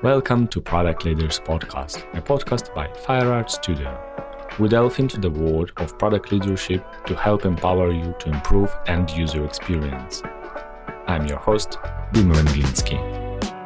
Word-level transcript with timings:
Welcome 0.00 0.46
to 0.48 0.60
Product 0.60 1.04
Leaders 1.04 1.40
Podcast, 1.40 2.04
a 2.16 2.22
podcast 2.22 2.72
by 2.72 2.86
FireArt 2.86 3.50
Studio. 3.50 3.98
We 4.60 4.68
delve 4.68 4.96
into 5.00 5.18
the 5.18 5.28
world 5.28 5.72
of 5.78 5.98
product 5.98 6.30
leadership 6.30 6.86
to 7.06 7.16
help 7.16 7.44
empower 7.44 7.90
you 7.90 8.14
to 8.20 8.28
improve 8.28 8.72
end 8.86 9.10
user 9.10 9.44
experience. 9.44 10.22
I'm 11.08 11.26
your 11.26 11.38
host, 11.38 11.78
Dima 12.12 12.32
Venglinski. 12.34 12.96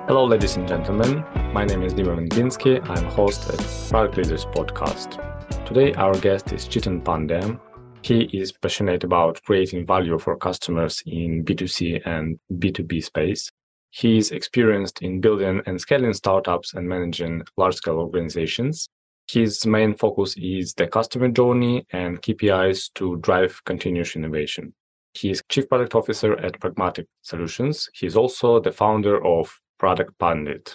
Hello, 0.07 0.25
ladies 0.25 0.57
and 0.57 0.67
gentlemen. 0.67 1.23
My 1.53 1.67
name 1.67 1.83
is 1.83 1.93
Dima 1.93 2.17
Venglinski. 2.17 2.81
I'm 2.89 3.05
host 3.11 3.51
at 3.51 3.91
Product 3.91 4.17
Leaders 4.17 4.47
Podcast. 4.47 5.19
Today, 5.67 5.93
our 5.93 6.19
guest 6.19 6.51
is 6.55 6.67
Chetan 6.67 7.03
Pandya. 7.03 7.61
He 8.01 8.23
is 8.33 8.53
passionate 8.53 9.05
about 9.05 9.43
creating 9.43 9.85
value 9.85 10.19
for 10.19 10.39
customers 10.39 11.03
in 11.05 11.45
B2C 11.45 12.01
and 12.07 12.39
B2B 12.55 13.05
space 13.05 13.53
he 13.95 14.17
is 14.17 14.31
experienced 14.31 15.03
in 15.03 15.21
building 15.21 15.61
and 15.67 15.79
scaling 15.79 16.15
startups 16.15 16.73
and 16.73 16.89
managing 16.89 17.43
large 17.59 17.75
scale 17.75 17.99
organizations. 17.99 18.89
His 19.31 19.67
main 19.67 19.95
focus 19.95 20.35
is 20.39 20.73
the 20.73 20.87
customer 20.87 21.29
journey 21.29 21.87
and 21.93 22.21
KPIs 22.23 22.95
to 22.95 23.19
drive 23.19 23.63
continuous 23.67 24.17
innovation. 24.17 24.73
He 25.13 25.31
is 25.31 25.43
Chief 25.51 25.69
Product 25.69 25.95
Officer 25.95 26.39
at 26.39 26.59
Pragmatic 26.59 27.07
Solutions. 27.21 27.91
He 27.93 28.07
is 28.07 28.17
also 28.17 28.61
the 28.61 28.73
founder 28.73 29.23
of 29.27 29.55
Product 29.79 30.19
Pandit. 30.19 30.75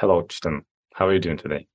Hello, 0.00 0.22
Chetan. 0.22 0.62
How 0.92 1.06
are 1.06 1.14
you 1.14 1.20
doing 1.20 1.38
today? 1.38 1.68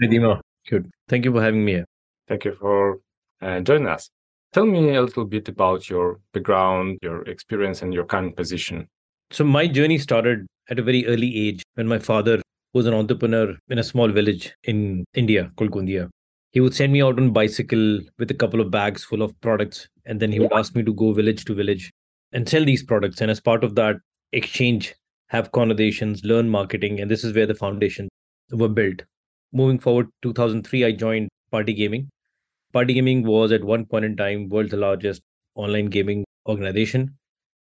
Hi, 0.00 0.06
Dima. 0.06 0.40
Good. 0.66 0.90
Thank 1.06 1.26
you 1.26 1.32
for 1.32 1.42
having 1.42 1.66
me 1.66 1.72
here. 1.72 1.86
Thank 2.28 2.46
you 2.46 2.54
for 2.54 3.00
uh, 3.42 3.60
joining 3.60 3.88
us. 3.88 4.08
Tell 4.54 4.64
me 4.64 4.94
a 4.96 5.02
little 5.02 5.26
bit 5.26 5.50
about 5.50 5.90
your 5.90 6.20
background, 6.32 6.98
your 7.02 7.24
experience, 7.24 7.82
and 7.82 7.92
your 7.92 8.04
current 8.04 8.36
position 8.36 8.88
so 9.32 9.44
my 9.44 9.66
journey 9.66 9.98
started 9.98 10.46
at 10.68 10.78
a 10.78 10.82
very 10.82 11.06
early 11.06 11.48
age 11.48 11.62
when 11.74 11.86
my 11.86 11.98
father 11.98 12.40
was 12.74 12.86
an 12.86 12.94
entrepreneur 12.94 13.56
in 13.68 13.78
a 13.78 13.84
small 13.84 14.08
village 14.08 14.52
in 14.64 15.04
India 15.14 15.50
called 15.56 15.70
Gondia. 15.70 16.08
He 16.52 16.60
would 16.60 16.74
send 16.74 16.92
me 16.92 17.00
out 17.00 17.18
on 17.18 17.32
bicycle 17.32 18.00
with 18.18 18.30
a 18.30 18.34
couple 18.34 18.60
of 18.60 18.70
bags 18.70 19.04
full 19.04 19.22
of 19.22 19.40
products, 19.40 19.88
and 20.04 20.18
then 20.18 20.32
he 20.32 20.40
would 20.40 20.52
ask 20.52 20.74
me 20.74 20.82
to 20.82 20.92
go 20.92 21.12
village 21.12 21.44
to 21.44 21.54
village 21.54 21.92
and 22.32 22.48
sell 22.48 22.64
these 22.64 22.82
products. 22.82 23.20
And 23.20 23.30
as 23.30 23.40
part 23.40 23.62
of 23.62 23.76
that 23.76 23.96
exchange, 24.32 24.94
have 25.28 25.52
conversations, 25.52 26.24
learn 26.24 26.48
marketing, 26.48 27.00
and 27.00 27.08
this 27.08 27.22
is 27.22 27.34
where 27.34 27.46
the 27.46 27.54
foundation 27.54 28.08
were 28.50 28.68
built. 28.68 29.02
Moving 29.52 29.78
forward, 29.78 30.08
2003, 30.22 30.84
I 30.84 30.92
joined 30.92 31.28
Party 31.52 31.72
Gaming. 31.72 32.08
Party 32.72 32.94
Gaming 32.94 33.24
was 33.24 33.52
at 33.52 33.62
one 33.62 33.86
point 33.86 34.04
in 34.04 34.16
time 34.16 34.48
world's 34.48 34.72
largest 34.72 35.22
online 35.54 35.86
gaming 35.86 36.24
organization 36.48 37.16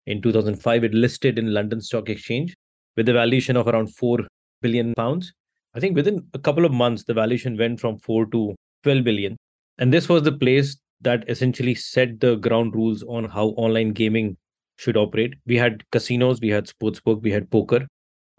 in 0.10 0.22
2005, 0.22 0.84
it 0.84 0.94
listed 0.94 1.38
in 1.38 1.54
London 1.54 1.80
Stock 1.80 2.10
Exchange 2.10 2.56
with 2.98 3.08
a 3.08 3.14
valuation 3.14 3.56
of 3.56 3.68
around 3.68 3.96
4 3.96 4.20
billion 4.62 4.96
pounds. 4.96 5.32
I 5.76 5.80
think 5.80 5.96
within 5.96 6.28
a 6.34 6.40
couple 6.40 6.66
of 6.66 6.74
months, 6.74 7.04
the 7.04 7.14
valuation 7.14 7.56
went 7.56 7.80
from 7.80 8.00
4 8.00 8.26
to 8.32 8.56
12 8.84 9.04
billion. 9.04 9.38
And 9.78 9.94
this 9.94 10.10
was 10.10 10.24
the 10.24 10.32
place 10.32 10.78
that 11.02 11.30
essentially 11.30 11.76
set 11.76 12.20
the 12.20 12.36
ground 12.36 12.74
rules 12.76 13.04
on 13.04 13.26
how 13.26 13.50
online 13.50 13.94
gaming 13.94 14.36
should 14.78 14.98
operate. 14.98 15.36
We 15.46 15.58
had 15.58 15.84
casinos, 15.92 16.42
we 16.42 16.50
had 16.50 16.66
sportsbook, 16.66 17.22
we 17.22 17.32
had 17.32 17.50
poker, 17.52 17.88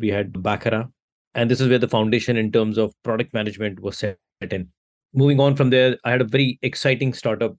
we 0.00 0.08
had 0.08 0.42
baccarat. 0.42 0.88
And 1.36 1.48
this 1.48 1.60
is 1.60 1.68
where 1.68 1.78
the 1.78 1.88
foundation 1.88 2.36
in 2.36 2.50
terms 2.50 2.78
of 2.78 2.92
product 3.04 3.32
management 3.32 3.78
was 3.78 3.96
set 3.96 4.18
in. 4.41 4.68
Moving 5.14 5.38
on 5.38 5.54
from 5.54 5.70
there, 5.70 5.96
I 6.04 6.10
had 6.10 6.20
a 6.20 6.24
very 6.24 6.58
exciting 6.62 7.12
startup 7.12 7.56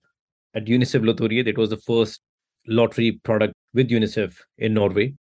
at 0.54 0.66
UNICEF 0.66 1.02
Loteriet. 1.02 1.48
It 1.48 1.58
was 1.58 1.70
the 1.70 1.78
first 1.78 2.22
lottery 2.68 3.20
product 3.24 3.54
with 3.74 3.90
UNICEF 3.90 4.36
in 4.58 4.74
Norway. 4.74 5.14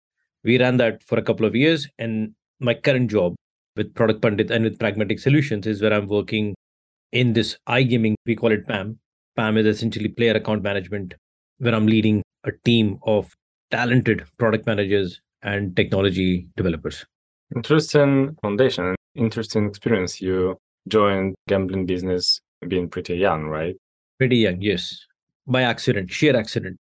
We 0.43 0.59
ran 0.59 0.77
that 0.77 1.03
for 1.03 1.17
a 1.17 1.21
couple 1.21 1.45
of 1.45 1.55
years. 1.55 1.87
And 1.99 2.33
my 2.59 2.73
current 2.73 3.09
job 3.11 3.35
with 3.75 3.93
Product 3.95 4.21
Pandit 4.21 4.51
and 4.51 4.63
with 4.63 4.79
Pragmatic 4.79 5.19
Solutions 5.19 5.65
is 5.67 5.81
where 5.81 5.93
I'm 5.93 6.07
working 6.07 6.55
in 7.11 7.33
this 7.33 7.57
iGaming. 7.67 8.15
We 8.25 8.35
call 8.35 8.51
it 8.51 8.67
PAM. 8.67 8.99
PAM 9.35 9.57
is 9.57 9.65
essentially 9.65 10.09
player 10.09 10.33
account 10.33 10.63
management, 10.63 11.13
where 11.59 11.73
I'm 11.73 11.87
leading 11.87 12.21
a 12.43 12.51
team 12.65 12.99
of 13.03 13.33
talented 13.71 14.23
product 14.37 14.65
managers 14.65 15.21
and 15.41 15.75
technology 15.75 16.47
developers. 16.57 17.05
Interesting 17.55 18.35
foundation, 18.41 18.95
interesting 19.15 19.67
experience. 19.67 20.21
You 20.21 20.57
joined 20.87 21.35
gambling 21.47 21.85
business 21.85 22.41
being 22.67 22.89
pretty 22.89 23.15
young, 23.15 23.45
right? 23.45 23.75
Pretty 24.17 24.37
young, 24.37 24.61
yes. 24.61 25.05
By 25.47 25.63
accident, 25.63 26.11
sheer 26.11 26.35
accident. 26.35 26.77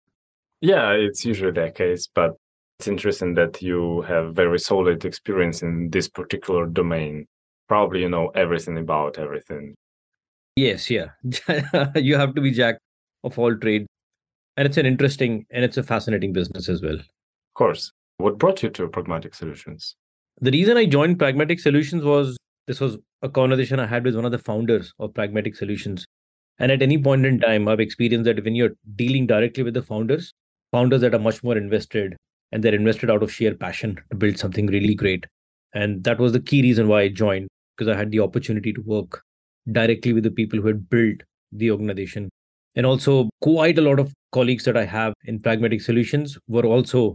Yeah, 0.61 0.91
it's 0.91 1.25
usually 1.25 1.53
the 1.53 1.71
case, 1.71 2.09
but 2.15 2.37
it's 2.79 2.89
interesting 2.89 3.35
that 3.35 3.63
you 3.63 4.03
have 4.03 4.35
very 4.35 4.59
solid 4.59 5.05
experience 5.05 5.63
in 5.63 5.91
this 5.91 6.09
particular 6.09 6.67
domain. 6.67 7.27
Probably 7.69 8.01
you 8.01 8.09
know 8.09 8.29
everything 8.35 8.79
about 8.79 9.19
everything. 9.19 9.75
Yes, 10.57 10.91
yeah. 10.91 11.09
you 11.95 12.17
have 12.17 12.35
to 12.35 12.41
be 12.41 12.51
jack 12.51 12.79
of 13.25 13.39
all 13.39 13.57
trades. 13.57 13.87
And 14.57 14.67
it's 14.67 14.77
an 14.77 14.87
interesting 14.87 15.47
and 15.51 15.65
it's 15.65 15.77
a 15.77 15.83
fascinating 15.83 16.33
business 16.33 16.69
as 16.69 16.83
well. 16.83 16.97
Of 16.97 17.55
course. 17.55 17.93
What 18.19 18.39
brought 18.39 18.63
you 18.63 18.69
to 18.71 18.89
Pragmatic 18.89 19.35
Solutions? 19.35 19.97
The 20.41 20.51
reason 20.51 20.77
I 20.77 20.87
joined 20.87 21.19
Pragmatic 21.19 21.61
Solutions 21.61 22.03
was 22.03 22.37
this 22.67 22.81
was 22.81 22.99
a 23.23 23.29
conversation 23.29 23.81
I 23.81 23.87
had 23.87 24.05
with 24.05 24.17
one 24.17 24.25
of 24.25 24.33
the 24.33 24.39
founders 24.39 24.93
of 24.99 25.15
Pragmatic 25.15 25.57
Solutions. 25.57 26.05
And 26.59 26.71
at 26.71 26.83
any 26.83 26.99
point 26.99 27.25
in 27.25 27.41
time, 27.41 27.69
I've 27.69 27.81
experienced 27.81 28.25
that 28.25 28.45
when 28.45 28.55
you're 28.55 28.77
dealing 28.97 29.27
directly 29.27 29.63
with 29.63 29.75
the 29.75 29.83
founders, 29.83 30.33
founders 30.73 31.01
that 31.01 31.15
are 31.15 31.19
much 31.19 31.43
more 31.43 31.57
invested 31.57 32.17
and 32.53 32.63
they're 32.63 32.75
invested 32.75 33.11
out 33.11 33.23
of 33.23 33.33
sheer 33.33 33.55
passion 33.55 33.99
to 34.11 34.17
build 34.17 34.39
something 34.39 34.67
really 34.67 34.95
great. 34.95 35.27
And 35.75 36.03
that 36.05 36.19
was 36.19 36.33
the 36.33 36.41
key 36.41 36.63
reason 36.63 36.89
why 36.89 37.03
I 37.03 37.09
joined 37.09 37.49
because 37.77 37.95
I 37.95 37.97
had 37.97 38.11
the 38.11 38.21
opportunity 38.21 38.73
to 38.73 38.81
work 38.83 39.23
directly 39.71 40.13
with 40.13 40.25
the 40.25 40.31
people 40.31 40.61
who 40.61 40.67
had 40.67 40.89
built 40.89 41.23
the 41.53 41.71
organization. 41.71 42.29
And 42.77 42.87
also, 42.87 43.29
quite 43.41 43.79
a 43.79 43.83
lot 43.83 43.99
of 43.99 44.13
colleagues 44.33 44.65
that 44.65 44.77
I 44.77 44.85
have 44.85 45.13
in 45.25 45.41
Pragmatic 45.41 45.81
Solutions 45.81 46.39
were 46.49 46.65
also 46.65 47.15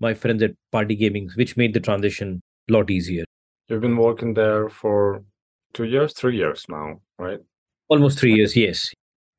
my 0.00 0.14
friends 0.14 0.42
at 0.42 0.52
Party 0.72 0.96
Gaming, 0.96 1.30
which 1.34 1.56
made 1.56 1.74
the 1.74 1.80
transition 1.80 2.40
a 2.68 2.72
lot 2.72 2.90
easier. 2.90 3.24
You've 3.68 3.82
been 3.82 3.96
working 3.96 4.34
there 4.34 4.68
for 4.68 5.22
two 5.72 5.84
years, 5.84 6.14
three 6.14 6.36
years 6.36 6.64
now, 6.68 7.00
right? 7.18 7.40
Almost 7.88 8.18
three 8.18 8.34
years, 8.34 8.56
yes. 8.56 8.92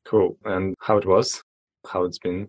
Cool. 0.06 0.38
And 0.46 0.76
how 0.80 0.98
it 0.98 1.06
was? 1.06 1.42
How 1.88 2.04
it's 2.04 2.20
been? 2.20 2.48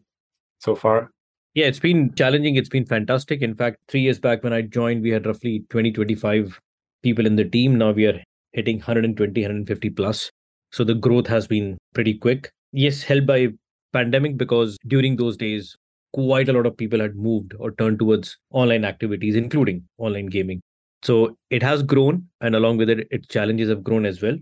So 0.66 0.75
far? 0.75 1.10
Yeah, 1.54 1.66
it's 1.66 1.81
been 1.81 2.15
challenging. 2.15 2.56
It's 2.56 2.69
been 2.69 2.84
fantastic. 2.84 3.41
In 3.41 3.54
fact, 3.54 3.78
three 3.88 4.03
years 4.03 4.19
back 4.19 4.44
when 4.44 4.53
I 4.53 4.60
joined, 4.60 5.03
we 5.03 5.10
had 5.10 5.25
roughly 5.25 5.65
20, 5.71 5.93
25 5.93 6.60
people 7.03 7.25
in 7.25 7.37
the 7.37 7.47
team. 7.47 7.78
Now 7.78 7.93
we 7.93 8.04
are 8.06 8.22
hitting 8.53 8.76
120, 8.76 9.41
150 9.41 9.91
plus. 9.91 10.31
So 10.72 10.84
the 10.84 10.94
growth 10.94 11.26
has 11.28 11.47
been 11.47 11.78
pretty 11.94 12.19
quick. 12.19 12.50
Yes, 12.72 13.03
helped 13.03 13.26
by 13.26 13.49
pandemic 13.94 14.37
because 14.37 14.76
during 14.87 15.16
those 15.16 15.38
days, 15.38 15.75
quite 16.12 16.50
a 16.50 16.53
lot 16.53 16.66
of 16.66 16.76
people 16.76 17.00
had 17.00 17.16
moved 17.16 17.55
or 17.59 17.71
turned 17.72 17.99
towards 18.00 18.37
online 18.50 18.84
activities, 18.84 19.37
including 19.37 19.84
online 19.97 20.26
gaming. 20.26 20.60
So 21.03 21.37
it 21.50 21.62
has 21.62 21.82
grown, 21.82 22.26
and 22.41 22.55
along 22.56 22.78
with 22.78 22.91
it, 22.91 23.06
its 23.10 23.28
challenges 23.28 23.71
have 23.71 23.84
grown 23.84 24.05
as 24.05 24.21
well. 24.21 24.37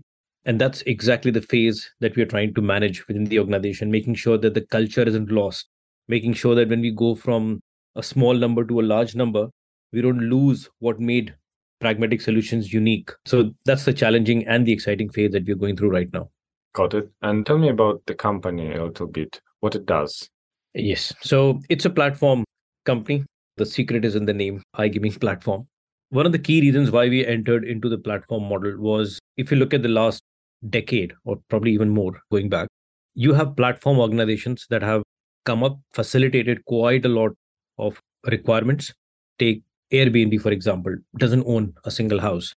And 0.45 0.59
that's 0.59 0.81
exactly 0.81 1.31
the 1.31 1.41
phase 1.41 1.89
that 2.01 2.15
we 2.15 2.23
are 2.23 2.27
trying 2.33 2.53
to 2.55 2.61
manage 2.61 3.07
within 3.07 3.25
the 3.25 3.39
organization, 3.39 3.89
making 3.89 4.15
sure 4.15 4.37
that 4.39 4.53
the 4.53 4.61
culture 4.61 5.03
isn't 5.03 5.31
lost 5.31 5.67
making 6.07 6.33
sure 6.33 6.55
that 6.55 6.69
when 6.69 6.81
we 6.81 6.91
go 6.91 7.15
from 7.15 7.59
a 7.95 8.03
small 8.03 8.33
number 8.33 8.63
to 8.65 8.79
a 8.79 8.83
large 8.83 9.15
number, 9.15 9.47
we 9.91 10.01
don't 10.01 10.19
lose 10.19 10.69
what 10.79 10.99
made 10.99 11.35
pragmatic 11.79 12.21
solutions 12.21 12.73
unique. 12.73 13.11
So 13.25 13.51
that's 13.65 13.85
the 13.85 13.93
challenging 13.93 14.45
and 14.47 14.65
the 14.65 14.71
exciting 14.71 15.09
phase 15.09 15.31
that 15.31 15.45
we're 15.45 15.55
going 15.55 15.77
through 15.77 15.91
right 15.91 16.11
now. 16.13 16.29
Got 16.73 16.93
it. 16.93 17.09
And 17.21 17.45
tell 17.45 17.57
me 17.57 17.69
about 17.69 18.01
the 18.05 18.15
company 18.15 18.73
a 18.73 18.83
little 18.83 19.07
bit, 19.07 19.39
what 19.61 19.75
it 19.75 19.85
does. 19.85 20.29
Yes. 20.73 21.13
So 21.21 21.61
it's 21.69 21.85
a 21.85 21.89
platform 21.89 22.43
company. 22.85 23.23
The 23.57 23.65
secret 23.65 24.03
is 24.03 24.15
in 24.15 24.25
the 24.25 24.33
name, 24.33 24.61
iGaming 24.75 25.19
platform. 25.19 25.67
One 26.09 26.25
of 26.25 26.33
the 26.33 26.39
key 26.39 26.61
reasons 26.61 26.91
why 26.91 27.07
we 27.07 27.25
entered 27.25 27.63
into 27.63 27.87
the 27.87 27.97
platform 27.97 28.49
model 28.49 28.77
was 28.77 29.19
if 29.37 29.51
you 29.51 29.57
look 29.57 29.73
at 29.73 29.83
the 29.83 29.89
last 29.89 30.21
decade 30.69 31.13
or 31.23 31.37
probably 31.49 31.71
even 31.71 31.89
more 31.89 32.19
going 32.31 32.49
back, 32.49 32.67
you 33.13 33.33
have 33.33 33.55
platform 33.55 33.99
organizations 33.99 34.65
that 34.69 34.81
have 34.81 35.03
come 35.45 35.63
up 35.63 35.79
facilitated 35.93 36.63
quite 36.65 37.05
a 37.05 37.09
lot 37.09 37.31
of 37.77 38.01
requirements. 38.25 38.93
Take 39.39 39.63
Airbnb, 39.91 40.41
for 40.41 40.51
example, 40.51 40.95
doesn't 41.17 41.43
own 41.45 41.73
a 41.85 41.91
single 41.91 42.19
house, 42.19 42.53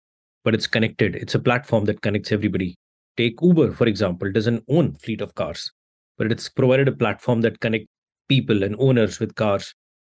but 0.44 0.54
it's 0.54 0.66
connected. 0.66 1.16
It's 1.16 1.34
a 1.34 1.40
platform 1.40 1.84
that 1.86 2.00
connects 2.02 2.32
everybody. 2.32 2.76
Take 3.16 3.40
Uber, 3.42 3.72
for 3.72 3.86
example, 3.86 4.30
doesn't 4.30 4.64
own 4.68 4.94
fleet 4.94 5.20
of 5.20 5.34
cars, 5.34 5.72
but 6.18 6.30
it's 6.30 6.48
provided 6.48 6.88
a 6.88 6.92
platform 6.92 7.40
that 7.42 7.60
connect 7.60 7.86
people 8.28 8.62
and 8.62 8.76
owners 8.78 9.18
with 9.20 9.34
cars 9.34 9.74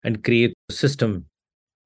and 0.04 0.24
create 0.24 0.54
a 0.68 0.72
system. 0.72 1.26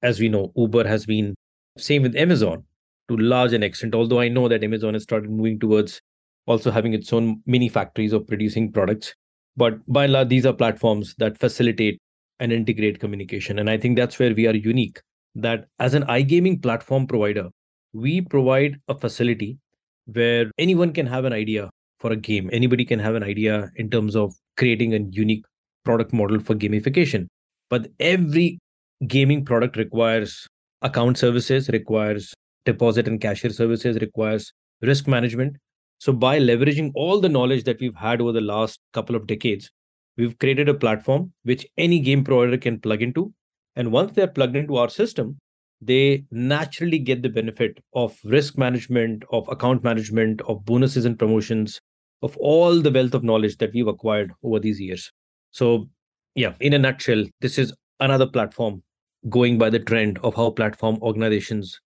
As 0.02 0.20
we 0.20 0.28
know, 0.28 0.52
Uber 0.56 0.86
has 0.86 1.04
been 1.04 1.34
same 1.76 2.02
with 2.02 2.16
Amazon 2.16 2.64
to 3.08 3.16
large 3.16 3.52
an 3.52 3.62
extent, 3.62 3.94
although 3.94 4.20
I 4.20 4.28
know 4.28 4.48
that 4.48 4.64
Amazon 4.64 4.94
has 4.94 5.02
started 5.02 5.30
moving 5.30 5.58
towards 5.58 6.00
also 6.46 6.70
having 6.70 6.94
its 6.94 7.12
own 7.12 7.42
mini 7.46 7.68
factories 7.68 8.12
of 8.12 8.26
producing 8.26 8.72
products. 8.72 9.14
But 9.60 9.74
by 9.86 10.04
and 10.04 10.14
large, 10.14 10.28
these 10.28 10.46
are 10.46 10.54
platforms 10.54 11.14
that 11.18 11.36
facilitate 11.36 12.00
and 12.38 12.50
integrate 12.50 12.98
communication. 12.98 13.58
And 13.58 13.68
I 13.68 13.76
think 13.76 13.98
that's 13.98 14.18
where 14.18 14.34
we 14.34 14.46
are 14.46 14.54
unique 14.54 15.00
that 15.34 15.66
as 15.78 15.92
an 15.92 16.04
iGaming 16.04 16.62
platform 16.62 17.06
provider, 17.06 17.50
we 17.92 18.22
provide 18.22 18.78
a 18.88 18.94
facility 18.98 19.58
where 20.06 20.50
anyone 20.56 20.94
can 20.94 21.06
have 21.06 21.26
an 21.26 21.34
idea 21.34 21.68
for 21.98 22.10
a 22.10 22.16
game. 22.16 22.48
Anybody 22.54 22.86
can 22.86 22.98
have 23.00 23.14
an 23.14 23.22
idea 23.22 23.70
in 23.76 23.90
terms 23.90 24.16
of 24.16 24.32
creating 24.56 24.94
a 24.94 25.00
unique 25.10 25.44
product 25.84 26.14
model 26.14 26.40
for 26.40 26.54
gamification. 26.54 27.26
But 27.68 27.88
every 28.00 28.60
gaming 29.06 29.44
product 29.44 29.76
requires 29.76 30.46
account 30.80 31.18
services, 31.18 31.68
requires 31.68 32.32
deposit 32.64 33.06
and 33.06 33.20
cashier 33.20 33.50
services, 33.50 33.98
requires 34.00 34.54
risk 34.80 35.06
management. 35.06 35.58
So, 36.00 36.14
by 36.14 36.38
leveraging 36.40 36.92
all 36.94 37.20
the 37.20 37.28
knowledge 37.28 37.64
that 37.64 37.78
we've 37.78 37.94
had 37.94 38.22
over 38.22 38.32
the 38.32 38.40
last 38.40 38.80
couple 38.94 39.14
of 39.14 39.26
decades, 39.26 39.70
we've 40.16 40.38
created 40.38 40.66
a 40.70 40.74
platform 40.74 41.30
which 41.42 41.66
any 41.76 42.00
game 42.00 42.24
provider 42.24 42.56
can 42.56 42.80
plug 42.80 43.02
into. 43.02 43.34
And 43.76 43.92
once 43.92 44.12
they're 44.12 44.26
plugged 44.26 44.56
into 44.56 44.76
our 44.76 44.88
system, 44.88 45.36
they 45.82 46.24
naturally 46.30 46.98
get 46.98 47.20
the 47.20 47.28
benefit 47.28 47.78
of 47.92 48.18
risk 48.24 48.56
management, 48.56 49.24
of 49.30 49.46
account 49.50 49.84
management, 49.84 50.40
of 50.48 50.64
bonuses 50.64 51.04
and 51.04 51.18
promotions, 51.18 51.78
of 52.22 52.34
all 52.38 52.80
the 52.80 52.90
wealth 52.90 53.12
of 53.12 53.22
knowledge 53.22 53.58
that 53.58 53.74
we've 53.74 53.86
acquired 53.86 54.32
over 54.42 54.58
these 54.58 54.80
years. 54.80 55.12
So, 55.50 55.90
yeah, 56.34 56.54
in 56.60 56.72
a 56.72 56.78
nutshell, 56.78 57.24
this 57.42 57.58
is 57.58 57.74
another 58.00 58.26
platform 58.26 58.82
going 59.28 59.58
by 59.58 59.68
the 59.68 59.78
trend 59.78 60.18
of 60.22 60.34
how 60.34 60.48
platform 60.48 60.98
organizations 61.02 61.78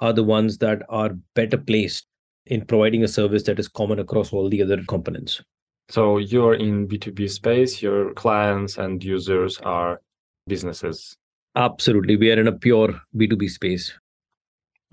are 0.00 0.12
the 0.12 0.24
ones 0.24 0.58
that 0.58 0.82
are 0.88 1.10
better 1.36 1.56
placed 1.56 2.06
in 2.46 2.64
providing 2.64 3.04
a 3.04 3.08
service 3.08 3.42
that 3.44 3.58
is 3.58 3.68
common 3.68 3.98
across 3.98 4.32
all 4.32 4.48
the 4.48 4.62
other 4.62 4.82
components. 4.88 5.42
So 5.88 6.18
you're 6.18 6.54
in 6.54 6.86
B2B 6.86 7.30
space, 7.30 7.82
your 7.82 8.14
clients 8.14 8.78
and 8.78 9.02
users 9.02 9.58
are 9.58 10.00
businesses. 10.46 11.16
Absolutely. 11.56 12.16
We 12.16 12.30
are 12.30 12.40
in 12.40 12.46
a 12.46 12.52
pure 12.52 13.00
B2B 13.16 13.50
space. 13.50 13.92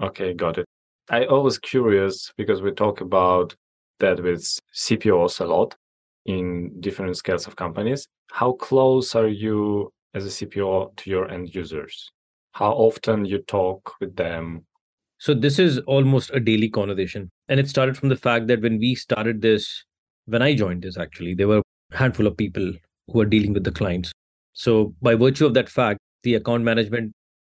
Okay, 0.01 0.33
got 0.33 0.57
it. 0.57 0.65
I 1.09 1.25
always 1.25 1.57
curious 1.57 2.33
because 2.35 2.61
we 2.61 2.71
talk 2.71 3.01
about 3.01 3.55
that 3.99 4.21
with 4.21 4.41
CPOs 4.75 5.39
a 5.39 5.45
lot 5.45 5.75
in 6.25 6.81
different 6.81 7.15
scales 7.15 7.47
of 7.47 7.55
companies. 7.55 8.07
How 8.31 8.53
close 8.53 9.15
are 9.15 9.27
you 9.27 9.91
as 10.13 10.25
a 10.25 10.29
CPO 10.29 10.95
to 10.97 11.09
your 11.09 11.29
end 11.29 11.53
users? 11.55 12.11
How 12.51 12.71
often 12.71 13.23
you 13.25 13.39
talk 13.39 13.93
with 13.99 14.15
them? 14.15 14.65
So 15.19 15.33
this 15.33 15.59
is 15.59 15.79
almost 15.79 16.31
a 16.33 16.39
daily 16.39 16.69
conversation. 16.69 17.31
And 17.49 17.59
it 17.59 17.69
started 17.69 17.97
from 17.97 18.09
the 18.09 18.15
fact 18.15 18.47
that 18.47 18.61
when 18.61 18.77
we 18.77 18.95
started 18.95 19.41
this, 19.41 19.85
when 20.25 20.41
I 20.41 20.55
joined 20.55 20.83
this 20.83 20.97
actually, 20.97 21.33
there 21.33 21.47
were 21.47 21.61
a 21.91 21.97
handful 21.97 22.27
of 22.27 22.35
people 22.35 22.73
who 23.11 23.21
are 23.21 23.25
dealing 23.25 23.53
with 23.53 23.63
the 23.63 23.71
clients. 23.71 24.11
So 24.53 24.93
by 25.01 25.15
virtue 25.15 25.45
of 25.45 25.53
that 25.53 25.69
fact, 25.69 25.99
the 26.23 26.35
account 26.35 26.63
management 26.63 27.13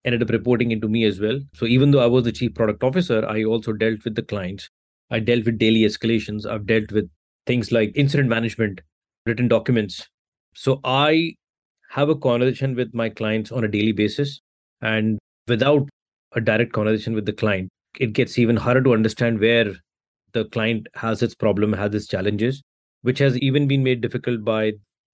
ended 0.05 0.23
up 0.23 0.31
reporting 0.31 0.71
into 0.71 0.89
me 0.89 1.05
as 1.05 1.21
well. 1.21 1.41
So 1.55 1.65
even 1.67 1.91
though 1.91 2.01
I 2.01 2.07
was 2.07 2.25
the 2.25 2.33
chief 2.33 2.55
product 2.55 2.83
officer, 2.83 3.27
I 3.27 3.45
also 3.45 3.73
dealt 3.73 4.05
with 4.05 4.15
the 4.15 4.23
clients. 4.23 4.69
I 5.11 5.21
dealt 5.21 5.47
with 5.47 5.59
daily 5.59 5.81
escalations. 5.81 6.47
I've 6.47 6.67
dealt 6.67 6.93
with 6.93 7.09
things 7.47 7.73
like 7.73 7.93
incident 7.95 8.29
management, 8.29 8.83
written 9.25 9.49
documents. 9.49 10.07
So 10.55 10.81
I 10.85 11.35
have 11.91 12.11
a 12.11 12.15
conversation 12.15 12.75
with 12.75 12.93
my 12.93 13.09
clients 13.09 13.51
on 13.51 13.65
a 13.65 13.69
daily 13.69 13.93
basis. 13.93 14.41
And 14.83 15.19
without 15.47 15.89
a 16.33 16.41
direct 16.41 16.73
conversation 16.73 17.15
with 17.15 17.25
the 17.25 17.33
client, 17.33 17.71
it 17.99 18.13
gets 18.13 18.39
even 18.39 18.57
harder 18.57 18.83
to 18.83 18.93
understand 18.95 19.41
where 19.41 19.75
the 20.33 20.45
client 20.47 20.87
has 20.95 21.23
its 21.23 21.35
problem, 21.35 21.73
has 21.73 21.95
its 21.95 22.07
challenges, 22.07 22.63
which 23.03 23.19
has 23.19 23.39
even 23.39 23.67
been 23.67 23.83
made 23.83 24.01
difficult 24.01 24.45
by 24.45 24.73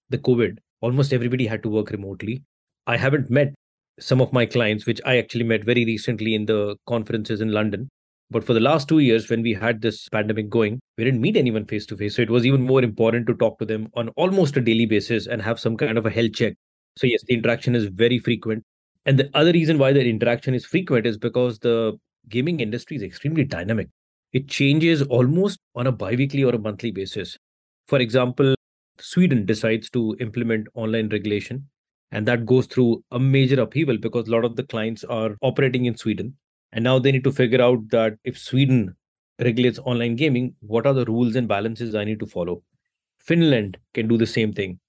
the 0.09 0.17
COVID. 0.17 0.57
Almost 0.81 1.13
everybody 1.13 1.47
had 1.47 1.63
to 1.63 1.69
work 1.69 1.91
remotely. 1.91 2.43
I 2.87 2.97
haven't 2.97 3.29
met 3.29 3.53
some 3.99 4.21
of 4.21 4.33
my 4.33 4.45
clients, 4.45 4.85
which 4.85 5.01
I 5.05 5.17
actually 5.17 5.45
met 5.45 5.63
very 5.63 5.85
recently 5.85 6.35
in 6.35 6.45
the 6.45 6.75
conferences 6.85 7.41
in 7.41 7.51
London. 7.51 7.89
But 8.29 8.43
for 8.43 8.53
the 8.53 8.59
last 8.59 8.87
two 8.87 8.99
years, 8.99 9.29
when 9.29 9.41
we 9.41 9.53
had 9.53 9.81
this 9.81 10.09
pandemic 10.09 10.49
going, 10.49 10.79
we 10.97 11.03
didn't 11.03 11.21
meet 11.21 11.37
anyone 11.37 11.65
face 11.65 11.85
to 11.87 11.97
face. 11.97 12.15
So 12.15 12.21
it 12.21 12.29
was 12.29 12.45
even 12.45 12.63
more 12.63 12.83
important 12.83 13.27
to 13.27 13.35
talk 13.35 13.59
to 13.59 13.65
them 13.65 13.87
on 13.93 14.09
almost 14.09 14.57
a 14.57 14.61
daily 14.61 14.85
basis 14.85 15.27
and 15.27 15.41
have 15.41 15.59
some 15.59 15.77
kind 15.77 15.97
of 15.97 16.05
a 16.05 16.09
health 16.09 16.33
check. 16.33 16.55
So, 16.97 17.07
yes, 17.07 17.23
the 17.27 17.35
interaction 17.35 17.75
is 17.75 17.85
very 17.85 18.19
frequent. 18.19 18.63
And 19.05 19.19
the 19.19 19.29
other 19.35 19.51
reason 19.51 19.77
why 19.77 19.93
the 19.93 20.03
interaction 20.03 20.55
is 20.55 20.65
frequent 20.65 21.05
is 21.05 21.17
because 21.17 21.59
the 21.59 21.97
gaming 22.29 22.59
industry 22.59 22.97
is 22.97 23.03
extremely 23.03 23.43
dynamic. 23.43 23.89
It 24.33 24.47
changes 24.47 25.01
almost 25.03 25.59
on 25.75 25.87
a 25.87 25.91
bi 25.91 26.15
weekly 26.15 26.43
or 26.43 26.53
a 26.53 26.59
monthly 26.59 26.91
basis. 26.91 27.37
For 27.87 27.99
example, 27.99 28.55
Sweden 28.99 29.45
decides 29.45 29.89
to 29.91 30.15
implement 30.19 30.67
online 30.73 31.09
regulation, 31.09 31.67
and 32.11 32.27
that 32.27 32.45
goes 32.45 32.65
through 32.67 33.03
a 33.11 33.19
major 33.19 33.61
upheaval 33.61 33.97
because 33.97 34.27
a 34.27 34.31
lot 34.31 34.45
of 34.45 34.55
the 34.55 34.63
clients 34.63 35.03
are 35.03 35.37
operating 35.41 35.85
in 35.85 35.95
Sweden 35.97 36.35
and 36.71 36.83
now 36.83 36.99
they 36.99 37.11
need 37.11 37.23
to 37.23 37.31
figure 37.31 37.61
out 37.61 37.89
that 37.89 38.17
if 38.23 38.37
Sweden 38.37 38.95
regulates 39.39 39.79
online 39.79 40.15
gaming, 40.15 40.55
what 40.61 40.85
are 40.85 40.93
the 40.93 41.05
rules 41.05 41.35
and 41.35 41.47
balances 41.47 41.95
I 41.95 42.03
need 42.03 42.19
to 42.19 42.25
follow? 42.25 42.63
Finland 43.19 43.77
can 43.93 44.07
do 44.07 44.17
the 44.17 44.27
same 44.27 44.53
thing. 44.53 44.79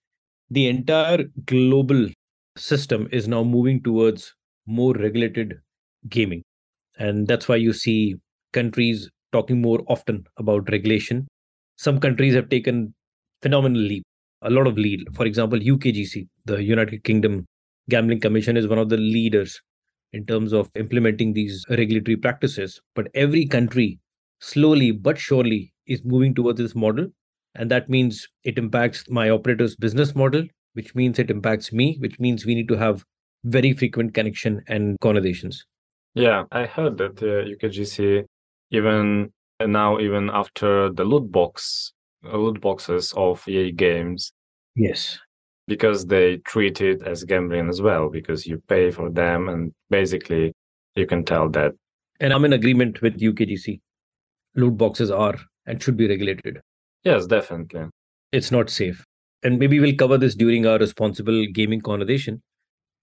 The 0.50 0.66
entire 0.68 1.24
global 1.46 2.08
system 2.56 3.08
is 3.12 3.28
now 3.28 3.44
moving 3.44 3.82
towards 3.82 4.34
more 4.66 4.94
regulated 4.94 5.60
gaming. 6.08 6.42
And 6.98 7.26
that's 7.26 7.48
why 7.48 7.56
you 7.56 7.72
see 7.72 8.16
countries 8.52 9.10
talking 9.32 9.60
more 9.60 9.82
often 9.88 10.26
about 10.38 10.70
regulation. 10.70 11.28
Some 11.76 12.00
countries 12.00 12.34
have 12.34 12.48
taken 12.48 12.94
phenomenal 13.43 13.81
leap, 13.81 14.04
a 14.43 14.50
lot 14.50 14.66
of 14.66 14.78
lead. 14.78 15.06
For 15.14 15.26
example, 15.26 15.58
UKGC, 15.58 16.28
the 16.46 16.62
United 16.62 17.04
Kingdom 17.04 17.46
Gambling 17.90 18.20
Commission, 18.20 18.56
is 18.56 18.66
one 18.66 18.78
of 18.78 18.88
the 18.88 18.96
leaders 18.96 19.60
in 20.12 20.25
terms 20.25 20.52
of 20.52 20.70
implementing 20.75 21.32
these 21.34 21.64
regulatory 21.69 22.16
practices. 22.16 22.81
But 22.94 23.08
every 23.14 23.46
country, 23.46 23.99
slowly 24.40 24.90
but 24.92 25.19
surely, 25.19 25.72
is 25.87 26.04
moving 26.04 26.34
towards 26.34 26.58
this 26.58 26.75
model. 26.75 27.08
And 27.54 27.70
that 27.70 27.88
means 27.88 28.28
it 28.44 28.58
impacts 28.58 29.08
my 29.10 29.31
operator's 29.31 29.76
business 29.76 30.14
model, 30.14 30.44
which 30.75 30.94
means 30.94 31.19
it 31.19 31.31
impacts 31.31 31.72
me, 31.72 31.96
which 32.00 32.19
means 32.19 32.44
we 32.46 32.54
need 32.54 32.69
to 32.69 32.76
have 32.76 33.04
very 33.44 33.72
frequent 33.72 34.14
connection 34.14 34.62
and 34.66 34.99
conversations. 35.00 35.64
Yeah, 36.16 36.44
I 36.50 36.64
heard 36.64 36.96
that 36.98 37.22
uh, 37.22 37.44
UKGC, 37.44 38.24
even 38.70 39.32
now, 39.60 40.00
even 40.00 40.30
after 40.30 40.90
the 40.90 41.04
loot 41.04 41.30
box, 41.30 41.92
uh, 42.24 42.36
loot 42.36 42.60
boxes 42.60 43.12
of 43.16 43.46
EA 43.46 43.70
games, 43.70 44.32
yes, 44.74 45.18
because 45.68 46.06
they 46.06 46.38
treat 46.38 46.80
it 46.80 47.02
as 47.02 47.24
gambling 47.24 47.68
as 47.68 47.82
well 47.82 48.08
because 48.08 48.46
you 48.46 48.62
pay 48.66 48.90
for 48.90 49.10
them 49.10 49.48
and 49.48 49.72
basically 49.90 50.52
you 50.94 51.06
can 51.06 51.24
tell 51.24 51.48
that 51.48 51.72
and 52.20 52.32
i'm 52.32 52.44
in 52.44 52.52
agreement 52.52 53.02
with 53.02 53.18
ukgc 53.18 53.80
loot 54.54 54.76
boxes 54.76 55.11
are 55.11 55.37
and 55.66 55.82
should 55.82 55.96
be 55.96 56.08
regulated. 56.08 56.61
Yes 57.04 57.26
definitely. 57.26 57.87
It's 58.32 58.50
not 58.50 58.70
safe. 58.70 59.04
And 59.42 59.58
maybe 59.58 59.78
we'll 59.78 59.94
cover 59.94 60.18
this 60.18 60.35
during 60.35 60.66
our 60.66 60.78
responsible 60.78 61.46
gaming 61.52 61.80
conversation 61.80 62.42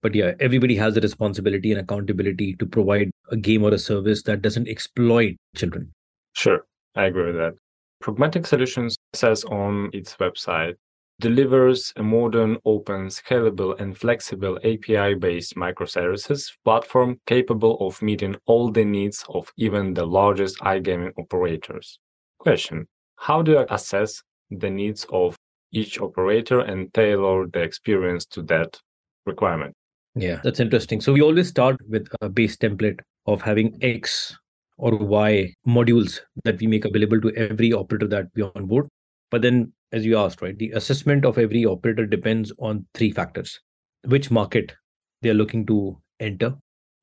but 0.04 0.14
yeah 0.14 0.34
everybody 0.40 0.76
has 0.76 0.96
a 0.96 1.02
responsibility 1.02 1.72
and 1.72 1.82
accountability 1.82 2.54
to 2.58 2.66
provide 2.66 3.10
a 3.32 3.38
game 3.38 3.64
or 3.64 3.74
a 3.74 3.80
service 3.80 4.22
that 4.24 4.42
doesn't 4.42 4.68
exploit 4.68 5.36
children 5.56 5.92
sure 6.34 6.66
i 6.96 7.06
agree 7.06 7.26
with 7.26 7.36
that 7.36 7.54
pragmatic 8.02 8.46
solutions 8.46 8.98
says 9.14 9.44
on 9.46 9.90
its 9.94 10.16
website 10.18 10.76
delivers 11.20 11.94
a 11.96 12.04
modern, 12.04 12.58
open, 12.66 13.08
scalable, 13.08 13.80
and 13.80 13.98
flexible 13.98 14.58
API-based 14.66 15.56
microservices 15.56 16.52
platform 16.66 17.20
capable 17.26 17.78
of 17.80 18.02
meeting 18.02 18.36
all 18.46 18.72
the 18.72 18.84
needs 18.84 19.24
of 19.30 19.52
even 19.58 19.94
the 19.94 20.06
largest 20.06 20.60
iGaming 20.60 21.14
operators. 21.18 22.00
Question: 22.40 22.88
How 23.16 23.42
do 23.42 23.52
you 23.52 23.66
assess 23.70 24.22
the 24.50 24.70
needs 24.70 25.06
of 25.12 25.38
each 25.72 26.02
operator 26.02 26.60
and 26.60 26.94
tailor 26.94 27.48
the 27.48 27.62
experience 27.62 28.26
to 28.26 28.42
that 28.44 28.82
requirement? 29.26 29.74
Yeah, 30.16 30.40
that's 30.44 30.60
interesting. 30.60 31.02
So 31.02 31.14
we 31.14 31.22
always 31.22 31.48
start 31.48 31.78
with 31.90 32.08
a 32.22 32.30
base 32.30 32.56
template 32.56 33.00
of 33.26 33.42
having 33.42 33.78
X 33.82 34.38
or 34.78 34.96
Y 34.98 35.54
modules 35.68 36.20
that 36.44 36.60
we 36.60 36.68
make 36.68 36.86
available 36.86 37.20
to 37.22 37.34
every 37.36 37.74
operator 37.74 38.08
that 38.08 38.28
we 38.36 38.44
onboard. 38.44 38.88
But 39.32 39.42
then 39.42 39.74
as 39.92 40.06
you 40.06 40.18
asked, 40.18 40.42
right, 40.42 40.58
the 40.58 40.72
assessment 40.72 41.26
of 41.26 41.38
every 41.38 41.66
operator 41.66 42.06
depends 42.06 42.52
on 42.60 42.86
three 42.94 43.12
factors 43.12 43.60
which 44.06 44.30
market 44.30 44.74
they 45.22 45.30
are 45.30 45.36
looking 45.36 45.66
to 45.66 45.98
enter, 46.20 46.54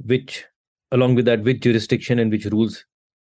which, 0.05 0.45
along 0.93 1.14
with 1.14 1.25
that, 1.25 1.43
which 1.43 1.61
jurisdiction 1.61 2.19
and 2.19 2.31
which 2.31 2.45
rules 2.47 2.85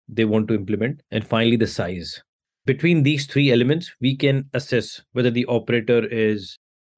they 0.08 0.26
want 0.26 0.48
to 0.48 0.54
implement, 0.54 1.02
and 1.12 1.26
finally, 1.26 1.56
the 1.56 1.66
size. 1.66 2.22
Between 2.66 3.04
these 3.04 3.26
three 3.26 3.52
elements, 3.52 3.92
we 4.00 4.16
can 4.16 4.50
assess 4.54 5.02
whether 5.14 5.32
the 5.32 5.46
operator 5.48 6.06
is 6.06 6.58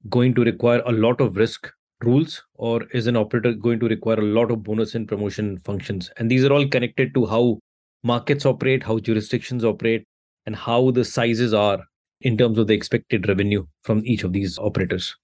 going 0.10 0.36
to 0.36 0.44
require 0.44 0.82
a 0.86 0.92
lot 0.92 1.22
of 1.22 1.38
risk 1.38 1.72
rules 2.04 2.44
or 2.56 2.84
is 2.94 3.08
an 3.08 3.16
operator 3.16 3.54
going 3.54 3.80
to 3.80 3.88
require 3.88 4.20
a 4.20 4.24
lot 4.24 4.52
of 4.52 4.64
bonus 4.64 4.96
and 4.96 5.08
promotion 5.08 5.60
functions. 5.60 6.12
And 6.18 6.30
these 6.30 6.44
are 6.44 6.54
all 6.54 6.68
connected 6.68 7.14
to 7.14 7.25
how 7.25 7.60
markets 8.04 8.46
operate, 8.46 8.84
how 8.84 9.00
jurisdictions 9.00 9.64
operate, 9.64 10.06
and 10.46 10.56
how 10.56 10.92
the 10.92 11.06
sizes 11.06 11.54
are 11.54 11.80
in 12.22 12.38
terms 12.38 12.58
of 12.58 12.68
the 12.68 12.74
expected 12.74 13.28
revenue 13.28 13.66
from 13.84 14.02
each 14.06 14.24
of 14.24 14.34
these 14.34 14.58
operators? 14.58 15.16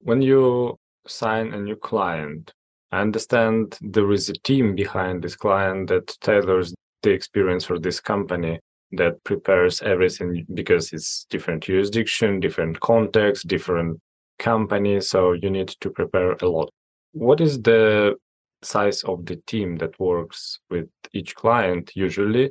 When 0.00 0.22
you 0.22 0.76
sign 1.06 1.52
a 1.52 1.60
new 1.60 1.76
client, 1.76 2.52
I 2.92 3.00
understand 3.00 3.78
there 3.80 4.10
is 4.12 4.28
a 4.28 4.34
team 4.34 4.74
behind 4.74 5.22
this 5.22 5.36
client 5.36 5.88
that 5.88 6.16
tailors 6.20 6.74
the 7.02 7.10
experience 7.10 7.64
for 7.64 7.78
this 7.78 8.00
company 8.00 8.60
that 8.92 9.22
prepares 9.24 9.82
everything 9.82 10.46
because 10.54 10.92
it's 10.92 11.26
different 11.28 11.64
jurisdiction, 11.64 12.40
different 12.40 12.80
context, 12.80 13.48
different 13.48 14.00
company. 14.44 15.00
So 15.00 15.32
you 15.32 15.50
need 15.50 15.68
to 15.80 15.90
prepare 15.90 16.32
a 16.42 16.46
lot. 16.46 16.70
What 17.12 17.40
is 17.40 17.60
the 17.62 18.16
size 18.62 19.02
of 19.04 19.26
the 19.26 19.36
team 19.46 19.76
that 19.76 19.98
works 19.98 20.60
with 20.70 20.88
each 21.12 21.34
client 21.34 21.92
usually? 21.94 22.50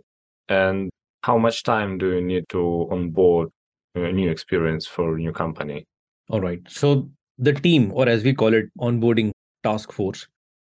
And 0.50 0.89
how 1.21 1.38
much 1.38 1.63
time 1.63 1.97
do 1.97 2.15
you 2.15 2.21
need 2.21 2.45
to 2.50 2.88
onboard 2.91 3.50
a 3.95 4.12
new 4.12 4.29
experience 4.29 4.88
for 4.88 5.15
a 5.15 5.19
new 5.19 5.31
company? 5.31 5.85
All 6.29 6.41
right. 6.41 6.62
So 6.67 7.09
the 7.38 7.53
team, 7.53 7.91
or 7.93 8.09
as 8.09 8.23
we 8.23 8.33
call 8.33 8.53
it, 8.53 8.65
onboarding 8.79 9.31
task 9.63 9.91
force, 9.91 10.27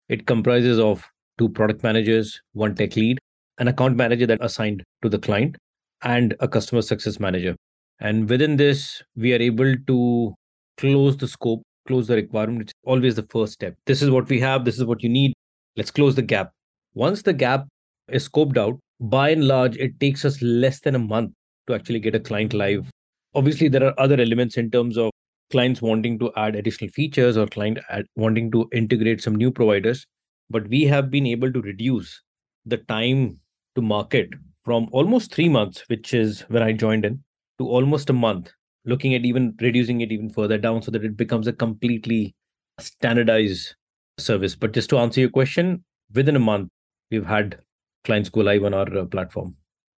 it 0.09 0.25
comprises 0.25 0.79
of 0.79 1.05
two 1.37 1.49
product 1.49 1.83
managers, 1.83 2.41
one 2.53 2.75
tech 2.75 2.95
lead, 2.95 3.19
an 3.59 3.67
account 3.67 3.95
manager 3.95 4.25
that 4.27 4.43
assigned 4.43 4.83
to 5.03 5.09
the 5.09 5.19
client, 5.19 5.55
and 6.03 6.35
a 6.39 6.47
customer 6.47 6.81
success 6.81 7.19
manager. 7.19 7.55
And 7.99 8.27
within 8.27 8.57
this, 8.57 9.03
we 9.15 9.33
are 9.33 9.41
able 9.41 9.75
to 9.87 10.33
close 10.81 11.15
the 11.15 11.27
scope, 11.27 11.61
close 11.87 12.07
the 12.07 12.15
requirement. 12.15 12.61
It's 12.61 12.73
always 12.83 13.15
the 13.15 13.27
first 13.29 13.53
step. 13.53 13.75
This 13.85 14.01
is 14.01 14.09
what 14.09 14.27
we 14.27 14.39
have. 14.39 14.65
This 14.65 14.77
is 14.77 14.85
what 14.85 15.03
you 15.03 15.09
need. 15.09 15.33
Let's 15.77 15.91
close 15.91 16.15
the 16.15 16.21
gap. 16.21 16.51
Once 16.95 17.21
the 17.21 17.33
gap 17.33 17.67
is 18.09 18.27
scoped 18.27 18.57
out, 18.57 18.79
by 18.99 19.29
and 19.29 19.47
large, 19.47 19.77
it 19.77 19.99
takes 19.99 20.25
us 20.25 20.41
less 20.41 20.79
than 20.81 20.95
a 20.95 20.99
month 20.99 21.31
to 21.67 21.75
actually 21.75 21.99
get 21.99 22.15
a 22.15 22.19
client 22.19 22.53
live. 22.53 22.89
Obviously, 23.33 23.67
there 23.67 23.85
are 23.85 23.93
other 23.97 24.19
elements 24.19 24.57
in 24.57 24.69
terms 24.69 24.97
of 24.97 25.11
clients 25.51 25.81
wanting 25.81 26.17
to 26.19 26.31
add 26.35 26.55
additional 26.55 26.89
features 26.89 27.37
or 27.37 27.45
client 27.47 27.79
add, 27.89 28.05
wanting 28.15 28.51
to 28.51 28.67
integrate 28.73 29.21
some 29.21 29.35
new 29.35 29.51
providers. 29.51 30.05
But 30.49 30.67
we 30.67 30.83
have 30.85 31.09
been 31.09 31.27
able 31.27 31.53
to 31.53 31.61
reduce 31.61 32.21
the 32.65 32.77
time 32.77 33.39
to 33.75 33.81
market 33.81 34.29
from 34.63 34.89
almost 34.91 35.33
three 35.33 35.49
months, 35.49 35.83
which 35.87 36.13
is 36.13 36.41
when 36.49 36.63
I 36.63 36.73
joined 36.73 37.05
in, 37.05 37.23
to 37.59 37.67
almost 37.67 38.09
a 38.09 38.13
month, 38.13 38.51
looking 38.85 39.13
at 39.13 39.25
even 39.25 39.55
reducing 39.61 40.01
it 40.01 40.11
even 40.11 40.29
further 40.29 40.57
down 40.57 40.81
so 40.81 40.91
that 40.91 41.05
it 41.05 41.17
becomes 41.17 41.47
a 41.47 41.53
completely 41.53 42.35
standardized 42.79 43.75
service. 44.17 44.55
But 44.55 44.73
just 44.73 44.89
to 44.91 44.97
answer 44.97 45.21
your 45.21 45.29
question, 45.29 45.83
within 46.13 46.35
a 46.35 46.39
month, 46.39 46.69
we've 47.09 47.25
had 47.25 47.59
clients 48.03 48.29
go 48.29 48.41
live 48.41 48.63
on 48.63 48.73
our 48.73 48.97
uh, 48.97 49.05
platform. 49.05 49.55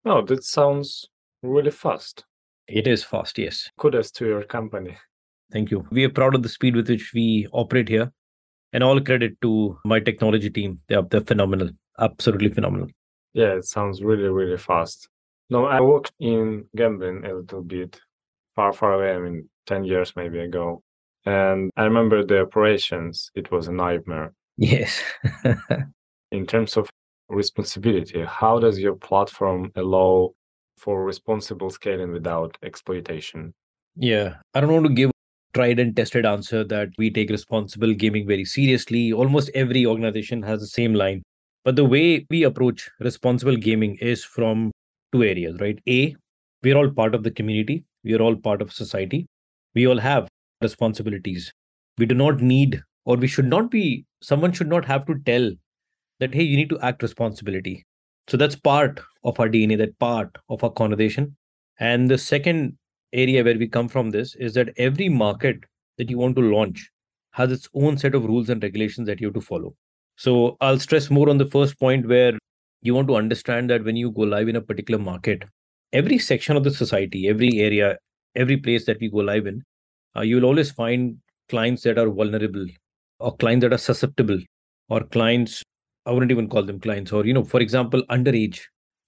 Oh, 0.06 0.22
that 0.24 0.44
sounds 0.44 1.08
really 1.44 1.72
fast. 1.72 2.26
It 2.68 2.88
is 2.88 3.04
fast, 3.04 3.38
yes. 3.38 3.70
Kudos 3.78 4.12
to 4.12 4.26
your 4.26 4.44
company. 4.44 4.98
Thank 5.52 5.72
you. 5.72 5.86
We 5.92 6.06
are 6.06 6.10
proud 6.10 6.36
of 6.36 6.44
the 6.44 6.50
speed 6.50 6.76
with 6.76 6.90
which 6.90 7.12
we 7.14 7.48
operate 7.52 7.90
here. 7.90 8.12
And 8.74 8.84
all 8.84 9.02
credit 9.02 9.40
to 9.42 9.78
my 9.84 10.00
technology 10.00 10.50
team. 10.50 10.80
They're, 10.88 11.02
they're 11.02 11.20
phenomenal. 11.22 11.72
Absolutely 12.00 12.50
phenomenal. 12.50 12.88
Yeah, 13.34 13.54
it 13.56 13.66
sounds 13.66 14.02
really, 14.02 14.30
really 14.30 14.58
fast. 14.58 15.10
No, 15.50 15.66
I 15.66 15.82
worked 15.82 16.14
in 16.20 16.66
gambling 16.76 17.26
a 17.26 17.36
little 17.36 17.62
bit 17.62 18.00
far, 18.55 18.74
far 18.74 18.93
away. 18.93 19.13
I 19.13 19.20
mean, 19.20 19.50
10 19.67 19.84
years 19.86 20.13
maybe 20.15 20.39
ago. 20.39 20.84
And 21.25 21.72
I 21.77 21.84
remember 21.84 22.25
the 22.25 22.41
operations, 22.41 23.31
it 23.36 23.51
was 23.51 23.67
a 23.67 23.72
nightmare. 23.72 24.34
Yes. 24.58 25.01
in 26.31 26.46
terms 26.46 26.77
of 26.77 26.89
responsibility, 27.29 28.24
how 28.27 28.60
does 28.60 28.79
your 28.79 28.96
platform 28.96 29.72
allow 29.75 30.34
for 30.77 31.03
responsible 31.03 31.70
scaling 31.70 32.12
without 32.12 32.58
exploitation? 32.63 33.53
Yeah, 33.96 34.36
I 34.53 34.62
don't 34.62 34.74
want 34.74 34.88
to 34.88 34.93
give 34.93 35.12
tried 35.53 35.79
and 35.79 35.96
tested 35.96 36.25
answer 36.25 36.63
that 36.63 36.89
we 36.98 37.10
take 37.10 37.29
responsible 37.29 37.93
gaming 37.93 38.25
very 38.25 38.46
seriously. 38.46 39.12
Almost 39.12 39.51
every 39.53 39.86
organization 39.86 40.41
has 40.43 40.62
the 40.62 40.67
same 40.67 40.93
line. 40.93 41.24
But 41.63 41.75
the 41.75 41.86
way 41.86 42.25
we 42.29 42.43
approach 42.43 42.89
responsible 43.00 43.55
gaming 43.55 43.98
is 44.01 44.24
from 44.24 44.72
two 45.12 45.24
areas, 45.24 45.60
right? 45.60 45.79
A, 45.88 46.15
we're 46.63 46.77
all 46.77 46.89
part 46.89 47.13
of 47.13 47.24
the 47.24 47.31
community, 47.31 47.84
we 48.03 48.13
are 48.13 48.22
all 48.22 48.36
part 48.36 48.62
of 48.62 48.72
society. 48.72 49.27
We 49.75 49.88
all 49.88 50.00
have 50.00 50.27
responsibilities. 50.62 51.51
We 51.98 52.05
do 52.05 52.15
not 52.15 52.41
need, 52.41 52.81
or 53.05 53.17
we 53.17 53.27
should 53.27 53.46
not 53.46 53.72
be, 53.72 54.05
someone 54.22 54.51
should 54.51 54.70
not 54.70 54.86
have 54.86 55.05
to 55.08 55.15
tell 55.25 55.51
that, 56.20 56.34
hey, 56.34 56.43
you 56.43 56.58
need 56.58 56.70
to 56.70 56.79
act 56.79 57.01
responsibility. 57.01 57.86
So 58.27 58.38
that's 58.38 58.55
part 58.55 59.00
of 59.24 59.39
our 59.39 59.50
DNA, 59.50 59.77
that 59.79 59.98
part 60.00 60.36
of 60.50 60.63
our 60.63 60.70
conversation. 60.72 61.36
And 61.79 62.10
the 62.10 62.17
second 62.17 62.77
area 63.13 63.43
where 63.43 63.58
we 63.58 63.67
come 63.67 63.88
from 63.88 64.12
this 64.12 64.36
is 64.36 64.53
that 64.53 64.70
every 64.77 65.10
market 65.10 65.58
that 65.98 66.10
you 66.10 66.17
want 66.17 66.36
to 66.36 66.41
launch 66.41 66.89
has 67.31 67.51
its 67.51 67.67
own 67.74 67.98
set 67.98 68.15
of 68.15 68.25
rules 68.25 68.50
and 68.50 68.62
regulations 68.62 69.08
that 69.08 69.20
you 69.20 69.27
have 69.27 69.34
to 69.34 69.41
follow. 69.41 69.75
So 70.15 70.58
I'll 70.62 70.79
stress 70.79 71.10
more 71.10 71.29
on 71.29 71.38
the 71.38 71.50
first 71.50 71.79
point 71.79 72.08
where 72.08 72.38
you 72.81 72.93
want 72.93 73.08
to 73.08 73.15
understand 73.15 73.70
that 73.70 73.84
when 73.84 73.96
you 73.96 74.12
go 74.12 74.22
live 74.22 74.48
in 74.48 74.55
a 74.55 74.62
particular 74.62 75.00
market, 75.00 75.43
every 75.94 76.18
section 76.18 76.56
of 76.56 76.64
the 76.64 76.72
society, 76.72 77.28
every 77.28 77.60
area, 77.60 77.98
every 78.36 78.58
place 78.58 78.86
that 78.86 79.00
we 79.00 79.10
go 79.10 79.18
live 79.18 79.48
in, 79.48 79.64
uh, 80.16 80.22
you'll 80.22 80.46
always 80.46 80.72
find 80.72 81.18
clients 81.50 81.84
that 81.84 81.98
are 81.98 82.10
vulnerable 82.10 82.66
or 83.20 83.36
clients 83.38 83.64
that 83.64 83.74
are 83.74 83.78
susceptible 83.78 84.40
or 84.90 85.02
clients, 85.04 85.64
I 86.06 86.12
wouldn't 86.12 86.32
even 86.32 86.50
call 86.50 86.64
them 86.64 86.80
clients, 86.80 87.12
or, 87.12 87.26
you 87.26 87.34
know, 87.34 87.44
for 87.44 87.60
example, 87.60 88.04
underage 88.10 88.60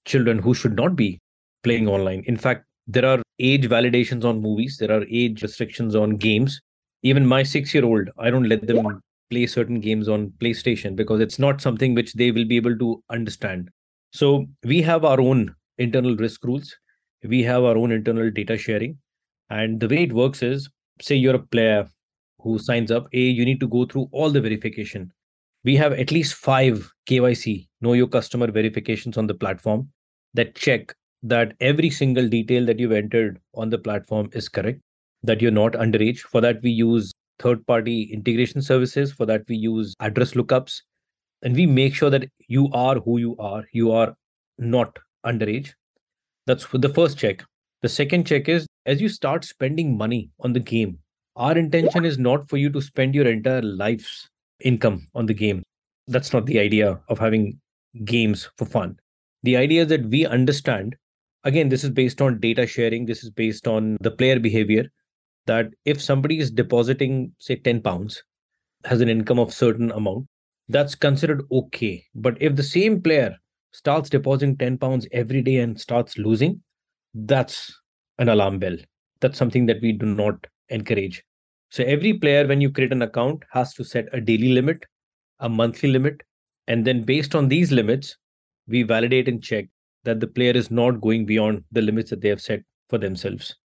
children 0.05 0.39
who 0.39 0.53
should 0.53 0.75
not 0.75 0.95
be 0.95 1.19
playing 1.63 1.87
online. 1.87 2.23
In 2.27 2.37
fact, 2.37 2.65
there 2.87 3.05
are 3.05 3.21
age 3.39 3.67
validations 3.67 4.25
on 4.25 4.41
movies, 4.41 4.77
there 4.79 4.91
are 4.91 5.05
age 5.09 5.41
restrictions 5.41 5.95
on 5.95 6.17
games. 6.17 6.61
Even 7.01 7.25
my 7.25 7.43
six 7.43 7.73
year 7.73 7.85
old, 7.85 8.09
I 8.17 8.29
don't 8.29 8.47
let 8.47 8.67
them 8.67 9.01
play 9.29 9.45
certain 9.45 9.79
games 9.79 10.07
on 10.07 10.31
PlayStation 10.39 10.95
because 10.95 11.19
it's 11.19 11.39
not 11.39 11.61
something 11.61 11.95
which 11.95 12.13
they 12.13 12.31
will 12.31 12.45
be 12.45 12.57
able 12.57 12.77
to 12.77 13.03
understand. 13.09 13.69
So 14.11 14.45
we 14.63 14.81
have 14.81 15.03
our 15.03 15.19
own 15.19 15.55
internal 15.77 16.15
risk 16.15 16.43
rules. 16.43 16.75
We 17.23 17.43
have 17.43 17.63
our 17.63 17.77
own 17.77 17.91
internal 17.91 18.29
data 18.31 18.57
sharing. 18.57 18.97
And 19.49 19.79
the 19.79 19.87
way 19.87 20.03
it 20.03 20.13
works 20.13 20.43
is 20.43 20.69
say 21.01 21.15
you're 21.15 21.35
a 21.35 21.39
player 21.39 21.87
who 22.39 22.59
signs 22.59 22.91
up, 22.91 23.07
A, 23.13 23.19
you 23.19 23.45
need 23.45 23.59
to 23.61 23.67
go 23.67 23.85
through 23.85 24.09
all 24.11 24.29
the 24.29 24.41
verification. 24.41 25.11
We 25.63 25.75
have 25.77 25.93
at 25.93 26.11
least 26.11 26.35
five 26.35 26.91
KYC, 27.07 27.67
know 27.81 27.93
your 27.93 28.07
customer 28.07 28.51
verifications 28.51 29.17
on 29.17 29.27
the 29.27 29.33
platform 29.33 29.89
that 30.33 30.55
check 30.55 30.93
that 31.23 31.53
every 31.61 31.89
single 31.89 32.27
detail 32.27 32.65
that 32.65 32.79
you've 32.79 32.91
entered 32.91 33.39
on 33.55 33.69
the 33.69 33.77
platform 33.77 34.29
is 34.33 34.49
correct, 34.49 34.81
that 35.23 35.41
you're 35.41 35.51
not 35.51 35.71
underage. 35.73 36.19
For 36.19 36.41
that, 36.41 36.61
we 36.61 36.71
use 36.71 37.13
third 37.39 37.65
party 37.65 38.09
integration 38.11 38.61
services. 38.61 39.13
For 39.13 39.25
that, 39.25 39.43
we 39.47 39.55
use 39.55 39.93
address 40.01 40.33
lookups. 40.33 40.81
And 41.41 41.55
we 41.55 41.65
make 41.65 41.95
sure 41.95 42.09
that 42.09 42.29
you 42.47 42.69
are 42.73 42.95
who 42.99 43.17
you 43.19 43.37
are. 43.37 43.63
You 43.71 43.91
are 43.91 44.15
not 44.57 44.97
underage. 45.25 45.71
That's 46.45 46.65
the 46.73 46.89
first 46.89 47.17
check. 47.17 47.43
The 47.81 47.89
second 47.89 48.25
check 48.27 48.49
is 48.49 48.65
as 48.85 49.01
you 49.01 49.09
start 49.09 49.45
spending 49.45 49.97
money 49.97 50.29
on 50.41 50.53
the 50.53 50.59
game, 50.59 50.99
our 51.35 51.57
intention 51.57 52.05
is 52.05 52.17
not 52.17 52.49
for 52.49 52.57
you 52.57 52.69
to 52.69 52.81
spend 52.81 53.15
your 53.15 53.27
entire 53.27 53.61
life's 53.61 54.29
income 54.61 55.07
on 55.15 55.25
the 55.25 55.33
game. 55.33 55.63
That's 56.07 56.33
not 56.33 56.45
the 56.45 56.59
idea 56.59 56.99
of 57.07 57.17
having 57.17 57.59
games 58.05 58.49
for 58.57 58.65
fun. 58.65 58.99
The 59.43 59.57
idea 59.57 59.83
is 59.83 59.87
that 59.89 60.05
we 60.05 60.25
understand, 60.25 60.95
again, 61.43 61.69
this 61.69 61.83
is 61.83 61.89
based 61.89 62.21
on 62.21 62.39
data 62.39 62.67
sharing, 62.67 63.05
this 63.05 63.23
is 63.23 63.29
based 63.29 63.67
on 63.67 63.97
the 64.01 64.11
player 64.11 64.39
behavior, 64.39 64.89
that 65.45 65.67
if 65.85 66.01
somebody 66.01 66.39
is 66.39 66.51
depositing, 66.51 67.33
say, 67.39 67.55
10 67.55 67.81
pounds, 67.81 68.23
has 68.85 69.01
an 69.01 69.09
income 69.09 69.39
of 69.39 69.53
certain 69.53 69.91
amount, 69.91 70.27
that's 70.69 70.95
considered 70.95 71.43
okay. 71.51 72.05
But 72.15 72.41
if 72.41 72.55
the 72.55 72.63
same 72.63 73.01
player 73.01 73.37
starts 73.73 74.09
depositing 74.09 74.57
10 74.57 74.77
pounds 74.77 75.07
every 75.11 75.41
day 75.41 75.57
and 75.57 75.79
starts 75.79 76.17
losing, 76.17 76.61
that's 77.13 77.73
an 78.19 78.29
alarm 78.29 78.59
bell. 78.59 78.77
That's 79.19 79.37
something 79.37 79.65
that 79.65 79.81
we 79.81 79.91
do 79.91 80.05
not 80.05 80.35
encourage. 80.69 81.23
So 81.69 81.83
every 81.83 82.13
player, 82.13 82.47
when 82.47 82.61
you 82.61 82.71
create 82.71 82.91
an 82.91 83.01
account, 83.01 83.43
has 83.51 83.73
to 83.75 83.83
set 83.83 84.07
a 84.13 84.21
daily 84.21 84.49
limit, 84.49 84.85
a 85.39 85.49
monthly 85.49 85.89
limit, 85.89 86.21
and 86.67 86.85
then 86.85 87.01
based 87.01 87.35
on 87.35 87.49
these 87.49 87.71
limits, 87.71 88.15
we 88.67 88.83
validate 88.83 89.27
and 89.27 89.43
check 89.43 89.65
that 90.03 90.19
the 90.19 90.27
player 90.27 90.51
is 90.51 90.69
not 90.69 91.01
going 91.01 91.25
beyond 91.25 91.63
the 91.71 91.81
limits 91.81 92.09
that 92.11 92.21
they 92.21 92.29
have 92.29 92.41
set 92.41 92.61
for 92.89 92.97
themselves. 92.97 93.55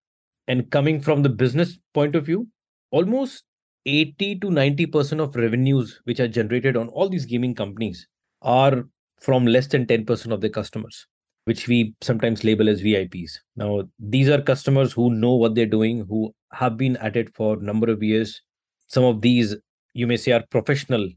And 0.46 0.70
coming 0.70 1.00
from 1.00 1.22
the 1.22 1.28
business 1.28 1.78
point 1.92 2.16
of 2.16 2.24
view, 2.24 2.48
almost 2.90 3.44
80 3.84 4.38
to 4.40 4.46
90% 4.48 5.20
of 5.20 5.36
revenues 5.36 6.00
which 6.04 6.20
are 6.20 6.28
generated 6.28 6.76
on 6.76 6.88
all 6.88 7.08
these 7.08 7.26
gaming 7.26 7.54
companies 7.54 8.06
are 8.42 8.84
from 9.20 9.46
less 9.46 9.66
than 9.66 9.86
10% 9.86 10.32
of 10.32 10.40
their 10.40 10.50
customers, 10.50 11.06
which 11.44 11.68
we 11.68 11.94
sometimes 12.00 12.44
label 12.44 12.68
as 12.68 12.82
VIPs. 12.82 13.38
Now, 13.56 13.82
these 13.98 14.28
are 14.28 14.40
customers 14.40 14.92
who 14.92 15.10
know 15.10 15.34
what 15.34 15.54
they're 15.54 15.66
doing, 15.66 16.06
who 16.08 16.34
have 16.52 16.76
been 16.76 16.96
at 16.98 17.16
it 17.16 17.34
for 17.34 17.56
a 17.56 17.62
number 17.62 17.90
of 17.90 18.02
years. 18.02 18.42
Some 18.86 19.04
of 19.04 19.20
these, 19.20 19.56
you 19.92 20.06
may 20.06 20.16
say, 20.16 20.32
are 20.32 20.44
professional 20.50 21.08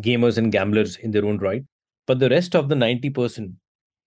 gamers 0.00 0.38
and 0.38 0.52
gamblers 0.52 0.96
in 0.96 1.10
their 1.10 1.24
own 1.24 1.38
right. 1.38 1.64
But 2.06 2.18
the 2.18 2.28
rest 2.28 2.54
of 2.54 2.68
the 2.68 2.74
90% 2.74 3.52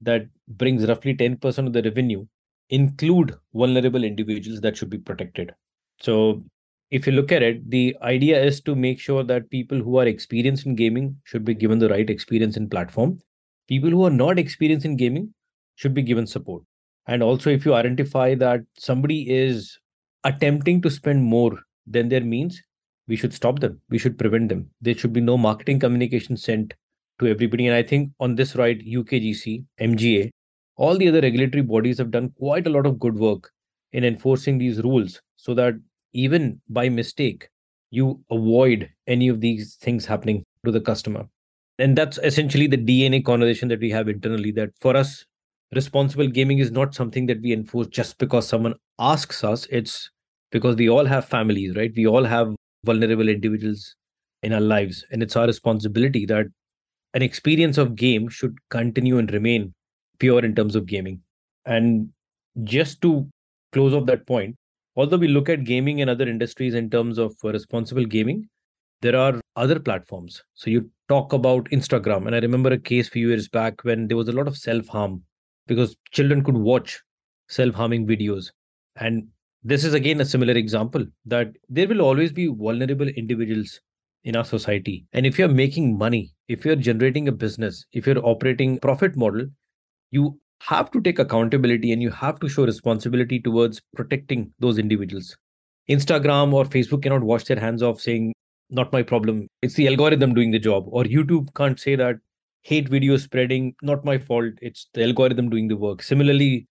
that 0.01 0.27
brings 0.48 0.88
roughly 0.88 1.15
10% 1.15 1.68
of 1.68 1.74
the 1.74 1.82
revenue 1.82 2.25
include 2.70 3.36
vulnerable 3.53 4.03
individuals 4.03 4.62
that 4.62 4.77
should 4.77 4.89
be 4.89 4.98
protected. 4.98 5.53
So 6.00 6.44
if 6.91 7.06
you 7.06 7.13
look 7.13 7.32
at 7.32 7.44
it, 7.44 7.70
the 7.70 7.96
idea 8.01 8.41
is 8.41 8.62
to 8.62 8.75
make 8.75 9.00
sure 9.00 9.24
that 9.24 9.50
people 9.50 9.79
who 9.79 9.98
are 9.98 10.08
experienced 10.08 10.65
in 10.65 10.75
gaming 10.75 11.18
should 11.24 11.44
be 11.44 11.53
given 11.53 11.79
the 11.79 11.89
right 11.89 12.10
experience 12.10 12.58
in 12.58 12.70
platform. 12.70 13.20
People 13.69 13.91
who 13.91 14.03
are 14.03 14.09
not 14.11 14.39
experienced 14.39 14.85
in 14.85 14.97
gaming 14.97 15.33
should 15.75 15.93
be 15.93 16.01
given 16.01 16.27
support. 16.27 16.63
And 17.07 17.23
also, 17.23 17.49
if 17.51 17.65
you 17.65 17.75
identify 17.75 18.35
that 18.35 18.61
somebody 18.77 19.29
is 19.29 19.77
attempting 20.23 20.81
to 20.81 20.89
spend 20.89 21.23
more 21.23 21.59
than 21.88 22.09
their 22.09 22.21
means, 22.21 22.61
we 23.07 23.15
should 23.15 23.33
stop 23.33 23.59
them. 23.59 23.79
We 23.89 23.99
should 23.99 24.17
prevent 24.17 24.49
them. 24.49 24.69
There 24.81 24.95
should 24.95 25.13
be 25.13 25.21
no 25.21 25.38
marketing 25.38 25.79
communication 25.79 26.35
sent 26.35 26.73
to 27.19 27.27
everybody. 27.27 27.67
And 27.67 27.75
I 27.75 27.83
think 27.83 28.11
on 28.19 28.35
this 28.35 28.55
right, 28.55 28.79
UKGC, 28.79 29.65
MGA, 29.79 30.31
all 30.75 30.97
the 30.97 31.07
other 31.07 31.21
regulatory 31.21 31.61
bodies 31.61 31.99
have 31.99 32.11
done 32.11 32.31
quite 32.38 32.67
a 32.67 32.71
lot 32.71 32.85
of 32.85 32.99
good 32.99 33.15
work 33.15 33.51
in 33.91 34.03
enforcing 34.03 34.57
these 34.57 34.81
rules 34.81 35.21
so 35.35 35.53
that 35.53 35.75
even 36.13 36.59
by 36.69 36.89
mistake, 36.89 37.49
you 37.91 38.23
avoid 38.31 38.89
any 39.07 39.27
of 39.27 39.41
these 39.41 39.75
things 39.75 40.05
happening 40.05 40.43
to 40.65 40.71
the 40.71 40.81
customer. 40.81 41.27
And 41.79 41.98
that's 41.98 42.19
essentially 42.19 42.67
the 42.67 42.77
DNA 42.77 43.24
conversation 43.24 43.69
that 43.69 43.79
we 43.79 43.89
have 43.89 44.09
internally 44.09 44.51
that 44.51 44.69
for 44.81 44.95
us, 44.95 45.25
responsible 45.74 46.27
gaming 46.27 46.59
is 46.59 46.71
not 46.71 46.93
something 46.93 47.25
that 47.27 47.41
we 47.41 47.53
enforce 47.53 47.88
just 47.88 48.17
because 48.17 48.48
someone 48.48 48.75
asks 49.00 49.43
us. 49.43 49.65
It's 49.71 50.12
because 50.51 50.75
we 50.75 50.89
all 50.89 51.05
have 51.05 51.25
families, 51.25 51.75
right? 51.75 51.91
We 51.95 52.05
all 52.05 52.25
have 52.25 52.53
vulnerable 52.86 53.29
individuals 53.29 53.95
in 54.43 54.53
our 54.53 54.62
lives. 54.62 55.05
And 55.12 55.24
it's 55.24 55.36
our 55.36 55.48
responsibility 55.48 56.25
that 56.27 56.48
an 57.13 57.21
experience 57.21 57.77
of 57.77 57.95
game 57.95 58.29
should 58.29 58.57
continue 58.69 59.17
and 59.17 59.31
remain 59.31 59.74
pure 60.19 60.43
in 60.43 60.55
terms 60.55 60.75
of 60.75 60.86
gaming. 60.86 61.21
And 61.65 62.09
just 62.63 63.01
to 63.03 63.27
close 63.71 63.93
off 63.93 64.05
that 64.07 64.27
point, 64.27 64.55
although 64.95 65.17
we 65.17 65.29
look 65.29 65.50
at 65.50 65.63
gaming 65.63 66.01
and 66.01 66.09
other 66.09 66.27
industries 66.27 66.74
in 66.74 66.89
terms 66.89 67.17
of 67.17 67.36
responsible 67.43 68.05
gaming, 68.05 68.50
there 69.01 69.15
are 69.15 69.39
other 69.56 69.79
platforms. 69.79 70.44
So 70.53 70.70
you 70.70 70.89
talk 71.08 71.34
about 71.34 71.70
Instagram, 71.70 72.27
and 72.27 72.36
I 72.36 72.39
remember 72.39 72.72
a 72.72 72.77
case 72.77 73.08
a 73.08 73.12
few 73.12 73.29
years 73.29 73.48
back 73.48 73.84
when 73.84 74.08
there 74.08 74.18
was 74.18 74.27
a 74.27 74.34
lot 74.34 74.48
of 74.48 74.58
self 74.58 74.88
harm 74.88 75.24
because 75.68 75.96
children 76.12 76.44
could 76.44 76.58
watch 76.58 77.01
self 77.48 77.75
harming 77.75 78.08
videos. 78.08 78.51
And 78.96 79.27
this 79.63 79.84
is 79.84 79.94
again 79.94 80.22
a 80.22 80.25
similar 80.25 80.53
example 80.53 81.06
that 81.25 81.51
there 81.70 81.88
will 81.88 82.01
always 82.01 82.32
be 82.32 82.48
vulnerable 82.48 83.08
individuals 83.08 83.79
in 84.24 84.36
our 84.36 84.46
society. 84.46 85.06
And 85.13 85.25
if 85.25 85.39
you're 85.39 85.48
making 85.48 85.98
money, 85.98 86.34
if 86.48 86.65
you're 86.65 86.75
generating 86.75 87.27
a 87.27 87.32
business, 87.32 87.86
if 87.94 88.06
you're 88.06 88.25
operating 88.25 88.79
profit 88.79 89.15
model, 89.15 89.48
you 90.12 90.39
have 90.62 90.91
to 90.91 91.01
take 91.01 91.20
accountability 91.20 91.94
and 91.94 92.01
you 92.01 92.10
have 92.10 92.39
to 92.39 92.50
show 92.50 92.65
responsibility 92.65 93.39
towards 93.39 93.82
protecting 93.96 94.51
those 94.60 94.77
individuals. 94.77 95.38
Instagram 95.89 96.53
or 96.53 96.65
Facebook 96.65 97.03
cannot 97.03 97.24
wash 97.24 97.46
their 97.46 97.60
hands 97.60 97.82
off 97.82 98.01
saying, 98.01 98.34
not 98.69 98.91
my 98.93 99.03
problem. 99.03 99.47
It's 99.61 99.75
the 99.75 99.88
algorithm 99.88 100.33
doing 100.33 100.51
the 100.51 100.59
job. 100.59 100.85
Or 100.88 101.03
YouTube 101.03 101.53
can't 101.55 101.79
say 101.79 101.95
that 101.95 102.17
hate 102.61 102.89
video 102.89 103.17
spreading, 103.17 103.75
not 103.81 104.05
my 104.05 104.17
fault. 104.17 104.53
It's 104.61 104.88
the 104.93 105.03
algorithm 105.03 105.49
doing 105.49 105.67
the 105.67 105.77
work. 105.77 106.03
Similarly, 106.03 106.67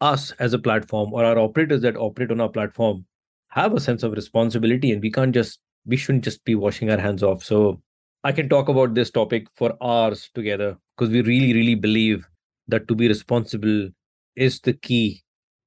us 0.00 0.32
as 0.38 0.52
a 0.52 0.58
platform 0.58 1.12
or 1.12 1.24
our 1.24 1.38
operators 1.38 1.82
that 1.82 1.96
operate 1.96 2.30
on 2.30 2.40
our 2.40 2.48
platform 2.48 3.04
have 3.48 3.74
a 3.74 3.80
sense 3.80 4.02
of 4.02 4.12
responsibility 4.12 4.92
and 4.92 5.02
we 5.02 5.10
can't 5.10 5.34
just, 5.34 5.60
we 5.84 5.96
shouldn't 5.96 6.24
just 6.24 6.44
be 6.44 6.54
washing 6.54 6.90
our 6.90 6.98
hands 6.98 7.22
off. 7.22 7.44
So 7.44 7.80
I 8.24 8.32
can 8.32 8.48
talk 8.48 8.68
about 8.68 8.94
this 8.94 9.10
topic 9.10 9.46
for 9.56 9.76
hours 9.82 10.30
together 10.34 10.76
because 10.96 11.12
we 11.12 11.22
really, 11.22 11.52
really 11.52 11.74
believe 11.74 12.26
that 12.68 12.88
to 12.88 12.94
be 12.94 13.08
responsible 13.08 13.88
is 14.36 14.60
the 14.60 14.72
key 14.72 15.22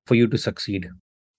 for 0.08 0.15
you 0.15 0.27
to 0.27 0.38
succeed. 0.38 0.88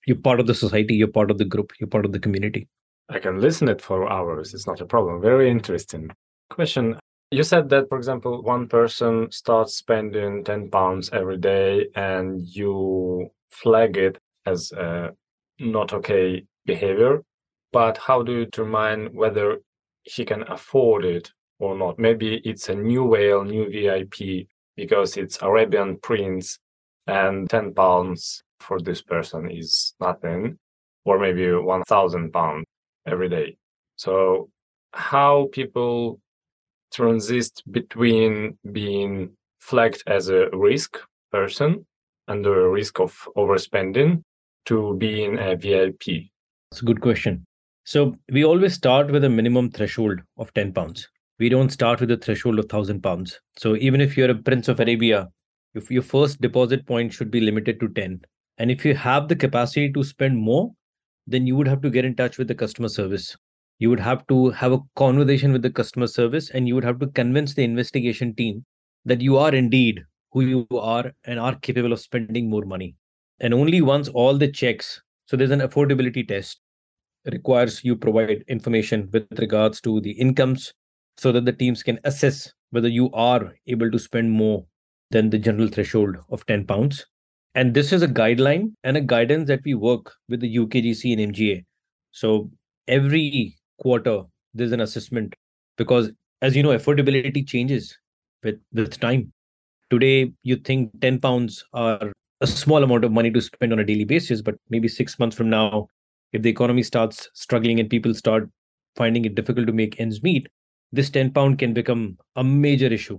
You're 0.07 0.19
part 0.19 0.39
of 0.39 0.47
the 0.47 0.55
society, 0.55 0.95
you're 0.95 1.09
part 1.09 1.31
of 1.31 1.39
the 1.39 1.45
group, 1.45 1.73
you're 1.81 1.89
part 1.89 2.05
of 2.05 2.13
the 2.13 2.21
community. 2.21 2.69
I 3.09 3.19
can 3.19 3.41
listen 3.41 3.69
it 3.69 3.81
for 3.81 4.11
hours. 4.11 4.53
It's 4.53 4.67
not 4.67 4.81
a 4.81 4.87
problem. 4.87 5.21
Very 5.21 5.51
interesting. 5.51 6.11
Question. 6.51 6.99
You 7.31 7.43
said 7.43 7.69
that, 7.71 7.89
for 7.89 7.99
example, 7.99 8.43
one 8.43 8.69
person 8.69 9.31
starts 9.31 9.75
spending 9.75 10.45
10 10.45 10.71
pounds 10.71 11.11
every 11.13 11.39
day 11.39 11.89
and 11.95 12.43
you 12.43 13.31
flag 13.51 13.97
it 13.97 14.19
as 14.45 14.73
a 14.73 15.11
not 15.59 15.93
okay 15.93 16.45
behavior. 16.67 17.23
But 17.73 17.99
how 17.99 18.23
do 18.23 18.33
you 18.33 18.45
determine 18.45 19.15
whether 19.15 19.59
he 20.05 20.25
can 20.25 20.43
afford 20.49 21.05
it 21.05 21.31
or 21.59 21.77
not? 21.77 21.99
Maybe 21.99 22.41
it's 22.45 22.69
a 22.69 22.75
new 22.75 23.05
whale, 23.05 23.45
new 23.45 23.69
VIP 23.71 24.47
because 24.77 25.17
it's 25.17 25.43
Arabian 25.43 25.99
prince 25.99 26.59
and 27.07 27.49
10 27.51 27.75
pounds 27.75 28.43
for 28.61 28.81
this 28.81 29.03
person 29.03 29.51
is 29.51 29.95
nothing, 30.01 30.59
or 31.05 31.19
maybe 31.19 31.53
1,000 31.53 32.33
pounds 32.33 32.65
every 33.07 33.29
day. 33.29 33.57
So, 33.97 34.51
how 34.93 35.49
people 35.53 36.21
transit 36.93 37.51
between 37.71 38.59
being 38.73 39.31
flagged 39.61 40.03
as 40.07 40.29
a 40.29 40.49
risk 40.53 40.99
person 41.33 41.87
under 42.29 42.67
a 42.67 42.71
risk 42.71 43.01
of 43.01 43.29
overspending 43.37 44.23
to 44.67 44.97
being 44.99 45.39
a 45.39 45.57
VIP? 45.57 46.31
It's 46.73 46.83
a 46.83 46.85
good 46.85 47.01
question. 47.01 47.45
So, 47.85 48.17
we 48.31 48.45
always 48.45 48.75
start 48.75 49.11
with 49.11 49.25
a 49.25 49.31
minimum 49.31 49.71
threshold 49.71 50.21
of 50.39 50.53
10 50.55 50.73
pounds 50.73 51.09
we 51.39 51.49
don't 51.49 51.71
start 51.71 52.01
with 52.01 52.11
a 52.11 52.17
threshold 52.17 52.59
of 52.59 52.69
thousand 52.69 53.03
pounds. 53.03 53.41
So 53.59 53.77
even 53.77 54.01
if 54.01 54.17
you're 54.17 54.31
a 54.31 54.35
Prince 54.35 54.69
of 54.69 54.81
Arabia, 54.81 55.29
if 55.75 55.91
your 55.91 56.03
first 56.03 56.41
deposit 56.41 56.87
point 56.87 57.13
should 57.13 57.31
be 57.31 57.41
limited 57.41 57.79
to 57.81 57.89
10. 57.89 58.23
And 58.59 58.71
if 58.71 58.85
you 58.87 58.95
have 58.95 59.29
the 59.29 59.37
capacity 59.37 59.93
to 59.93 60.03
spend 60.03 60.39
more, 60.39 60.73
then 61.27 61.47
you 61.47 61.57
would 61.57 61.69
have 61.69 61.83
to 61.83 61.91
get 61.91 62.05
in 62.05 62.15
touch 62.15 62.39
with 62.39 62.49
the 62.49 62.55
customer 62.55 62.89
service. 62.89 63.37
You 63.79 63.91
would 63.91 64.01
have 64.01 64.27
to 64.29 64.51
have 64.51 64.73
a 64.73 64.81
conversation 64.95 65.53
with 65.53 65.63
the 65.63 65.71
customer 65.71 66.07
service 66.07 66.51
and 66.51 66.67
you 66.67 66.75
would 66.75 66.85
have 66.85 66.99
to 67.01 67.09
convince 67.09 67.55
the 67.55 67.65
investigation 67.65 68.35
team 68.35 68.65
that 69.05 69.21
you 69.21 69.37
are 69.37 69.55
indeed 69.55 70.05
who 70.33 70.43
you 70.43 70.67
are 70.79 71.13
and 71.25 71.39
are 71.39 71.55
capable 71.57 71.93
of 71.93 72.01
spending 72.01 72.49
more 72.49 72.65
money. 72.65 72.95
And 73.41 73.53
only 73.53 73.83
once 73.83 74.09
all 74.09 74.39
the 74.39 74.51
checks, 74.51 75.03
so 75.27 75.37
there's 75.37 75.51
an 75.51 75.61
affordability 75.61 76.27
test, 76.27 76.61
requires 77.33 77.85
you 77.85 77.97
provide 77.97 78.45
information 78.49 79.09
with 79.13 79.27
regards 79.39 79.81
to 79.83 80.01
the 80.01 80.13
incomes, 80.13 80.73
so 81.17 81.33
that 81.33 81.45
the 81.45 81.53
teams 81.53 81.83
can 81.83 81.99
assess 82.05 82.53
whether 82.71 82.89
you 82.89 83.11
are 83.13 83.55
able 83.67 83.91
to 83.91 83.99
spend 83.99 84.31
more 84.31 84.65
than 85.11 85.31
the 85.31 85.39
general 85.39 85.69
threshold 85.69 86.17
of 86.31 86.45
10 86.47 86.67
pounds. 86.67 87.07
And 87.57 87.73
this 87.73 87.91
is 87.91 88.03
a 88.03 88.09
guideline 88.09 88.75
and 88.85 88.99
a 88.99 89.01
guidance 89.01 89.49
that 89.49 89.61
we 89.65 89.73
work 89.73 90.13
with 90.29 90.41
the 90.41 90.57
UKGC 90.59 91.15
and 91.15 91.35
MGA. 91.35 91.65
So 92.11 92.51
every 92.87 93.57
quarter, 93.81 94.25
there's 94.53 94.73
an 94.73 94.81
assessment 94.81 95.35
because, 95.79 96.11
as 96.43 96.55
you 96.55 96.63
know, 96.63 96.77
affordability 96.77 97.49
changes 97.49 97.97
with, 98.45 98.61
with 98.75 99.01
time. 99.01 99.33
Today, 99.89 100.33
you 100.43 100.57
think 100.57 100.91
10 101.01 101.19
pounds 101.21 101.65
are 101.73 102.13
a 102.43 102.47
small 102.47 102.83
amount 102.83 103.05
of 103.05 103.13
money 103.13 103.31
to 103.31 103.41
spend 103.41 103.73
on 103.73 103.79
a 103.79 103.85
daily 103.85 104.05
basis, 104.05 104.43
but 104.43 104.57
maybe 104.69 104.87
six 104.87 105.19
months 105.19 105.35
from 105.35 105.49
now, 105.49 105.89
if 106.35 106.43
the 106.43 106.51
economy 106.51 106.83
starts 106.83 107.31
struggling 107.33 107.81
and 107.81 107.89
people 107.89 108.13
start 108.13 108.51
finding 108.97 109.25
it 109.25 109.35
difficult 109.35 109.67
to 109.67 109.73
make 109.73 109.99
ends 109.99 110.23
meet, 110.23 110.47
this 110.93 111.09
10 111.09 111.33
pound 111.33 111.59
can 111.59 111.73
become 111.73 112.19
a 112.37 112.45
major 112.45 112.89
issue. 112.89 113.19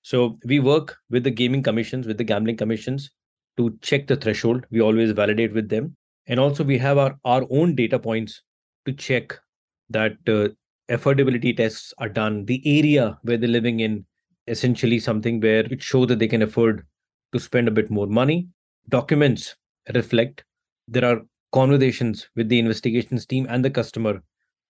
So 0.00 0.38
we 0.46 0.58
work 0.58 0.96
with 1.10 1.24
the 1.24 1.30
gaming 1.30 1.62
commissions, 1.62 2.06
with 2.06 2.16
the 2.16 2.24
gambling 2.24 2.56
commissions 2.56 3.10
to 3.58 3.76
check 3.82 4.06
the 4.06 4.16
threshold. 4.16 4.64
We 4.70 4.80
always 4.80 5.12
validate 5.12 5.52
with 5.52 5.68
them. 5.68 5.96
And 6.26 6.40
also 6.40 6.64
we 6.64 6.78
have 6.78 6.96
our, 6.96 7.18
our 7.24 7.44
own 7.50 7.74
data 7.74 7.98
points 7.98 8.42
to 8.86 8.92
check 8.92 9.38
that 9.90 10.12
uh, 10.26 10.48
affordability 10.90 11.56
tests 11.56 11.92
are 11.98 12.08
done. 12.08 12.44
The 12.46 12.62
area 12.64 13.18
where 13.22 13.36
they're 13.36 13.48
living 13.48 13.80
in, 13.80 14.06
essentially 14.46 14.98
something 14.98 15.40
where 15.40 15.66
it 15.70 15.82
shows 15.82 16.06
that 16.08 16.18
they 16.18 16.28
can 16.28 16.42
afford 16.42 16.86
to 17.32 17.38
spend 17.38 17.68
a 17.68 17.72
bit 17.72 17.90
more 17.90 18.06
money. 18.06 18.48
Documents 18.88 19.54
reflect. 19.94 20.44
There 20.86 21.04
are 21.04 21.22
conversations 21.52 22.28
with 22.36 22.48
the 22.48 22.58
investigations 22.58 23.26
team 23.26 23.46
and 23.48 23.64
the 23.64 23.70
customer 23.70 24.22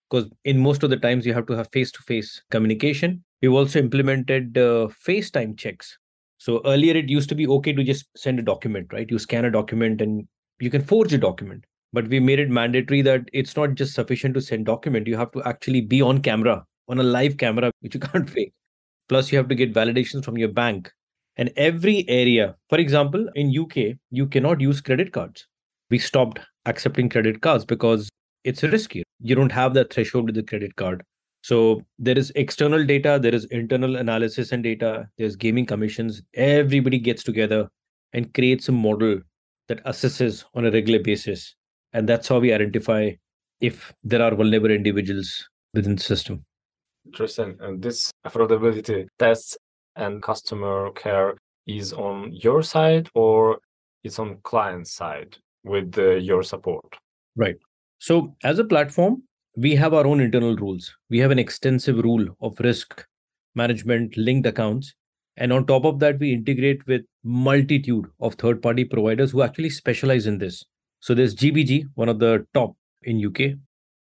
because 0.09 0.31
in 0.45 0.59
most 0.59 0.83
of 0.83 0.91
the 0.91 0.97
times 0.97 1.27
you 1.27 1.35
have 1.35 1.47
to 1.47 1.55
have 1.55 1.69
face-to-face 1.73 2.43
communication 2.51 3.23
we've 3.43 3.53
also 3.53 3.79
implemented 3.79 4.57
uh, 4.57 4.89
facetime 5.07 5.57
checks 5.57 5.99
so 6.39 6.63
earlier 6.65 6.97
it 6.97 7.09
used 7.09 7.29
to 7.29 7.35
be 7.35 7.47
okay 7.47 7.73
to 7.73 7.85
just 7.85 8.07
send 8.17 8.39
a 8.39 8.43
document 8.43 8.93
right? 8.93 9.11
You 9.11 9.19
scan 9.19 9.45
a 9.45 9.51
document 9.51 10.01
and 10.01 10.27
you 10.61 10.71
can 10.71 10.83
forge 10.83 11.13
a 11.13 11.19
document. 11.19 11.65
But 11.93 12.09
we 12.09 12.21
made 12.21 12.39
it 12.39 12.51
mandatory 12.51 13.01
that 13.03 13.23
it's 13.33 13.57
not 13.57 13.75
just 13.75 13.95
sufficient 13.95 14.35
to 14.35 14.43
send 14.43 14.67
document. 14.67 15.07
You 15.07 15.17
have 15.17 15.33
to 15.33 15.43
actually 15.45 15.81
be 15.81 16.03
on 16.03 16.21
camera 16.21 16.65
on 16.89 16.99
a 16.99 17.03
live 17.03 17.39
camera 17.39 17.71
which 17.81 17.95
you 17.95 18.01
can't 18.09 18.29
fake. 18.29 18.53
Plus 19.09 19.33
you 19.33 19.39
have 19.39 19.49
to 19.49 19.55
get 19.55 19.75
validations 19.75 20.25
from 20.25 20.37
your 20.37 20.49
bank. 20.49 20.91
And 21.37 21.53
every 21.57 22.09
area 22.09 22.57
for 22.69 22.79
example 22.79 23.29
in 23.35 23.57
uk 23.59 23.77
you 24.11 24.27
cannot 24.27 24.61
use 24.61 24.81
credit 24.81 25.13
cards. 25.13 25.47
We 25.91 25.99
stopped 25.99 26.41
accepting 26.67 27.09
credit 27.09 27.41
cards 27.41 27.65
because 27.65 28.09
it's 28.45 28.63
risky. 28.63 29.03
You 29.21 29.35
don't 29.35 29.53
have 29.53 29.75
that 29.75 29.93
threshold 29.93 30.27
with 30.27 30.35
the 30.35 30.43
credit 30.43 30.77
card. 30.77 31.03
So 31.43 31.83
there 31.99 32.19
is 32.19 32.33
external 32.35 32.85
data, 32.85 33.19
there 33.21 33.35
is 33.35 33.45
internal 33.47 33.97
analysis 33.97 34.53
and 34.53 34.63
data, 34.63 35.09
there's 35.19 35.37
gaming 35.37 35.67
commissions. 35.67 36.23
Everybody 36.35 36.99
gets 36.99 37.23
together 37.23 37.69
and 38.13 38.33
creates 38.35 38.69
a 38.69 38.73
model 38.73 39.21
that 39.69 39.85
assesses 39.85 40.45
on 40.55 40.67
a 40.67 40.71
regular 40.71 41.01
basis. 41.03 41.55
And 41.93 42.09
that's 42.09 42.29
how 42.29 42.39
we 42.39 42.53
identify 42.53 43.13
if 43.61 43.93
there 44.03 44.23
are 44.23 44.35
vulnerable 44.35 44.71
individuals 44.71 45.49
within 45.75 45.97
the 45.97 46.03
system. 46.03 46.45
Interesting. 47.07 47.57
And 47.61 47.83
this 47.83 48.11
affordability 48.27 49.07
tests 49.19 49.57
and 49.97 50.23
customer 50.23 50.91
care 50.93 51.37
is 51.67 51.93
on 51.93 52.33
your 52.33 52.63
side 52.63 53.09
or 53.15 53.59
it's 54.05 54.19
on 54.19 54.39
client 54.43 54.87
side 54.89 55.37
with 55.65 55.97
uh, 55.99 56.13
your 56.13 56.43
support? 56.43 56.97
Right. 57.37 57.57
So 57.99 58.35
as 58.43 58.59
a 58.59 58.65
platform, 58.65 59.23
we 59.59 59.75
have 59.75 59.93
our 59.93 60.07
own 60.07 60.21
internal 60.21 60.55
rules. 60.55 60.95
We 61.11 61.19
have 61.19 61.33
an 61.33 61.39
extensive 61.41 61.99
rule 61.99 62.25
of 62.41 62.61
risk 62.61 63.05
management, 63.57 64.17
linked 64.17 64.47
accounts. 64.47 64.95
And 65.37 65.53
on 65.53 65.67
top 65.67 65.85
of 65.85 65.99
that, 65.99 66.21
we 66.21 66.33
integrate 66.33 66.87
with 66.87 67.03
multitude 67.25 68.07
of 68.21 68.35
third-party 68.35 68.85
providers 68.85 69.33
who 69.33 69.43
actually 69.43 69.71
specialize 69.71 70.29
in 70.29 70.39
this. 70.39 70.65
So 71.01 71.13
there's 71.13 71.35
GBG, 71.35 71.87
one 71.97 72.09
of 72.09 72.21
the 72.21 72.47
top 72.55 72.77
in 73.03 73.25
UK. 73.25 73.59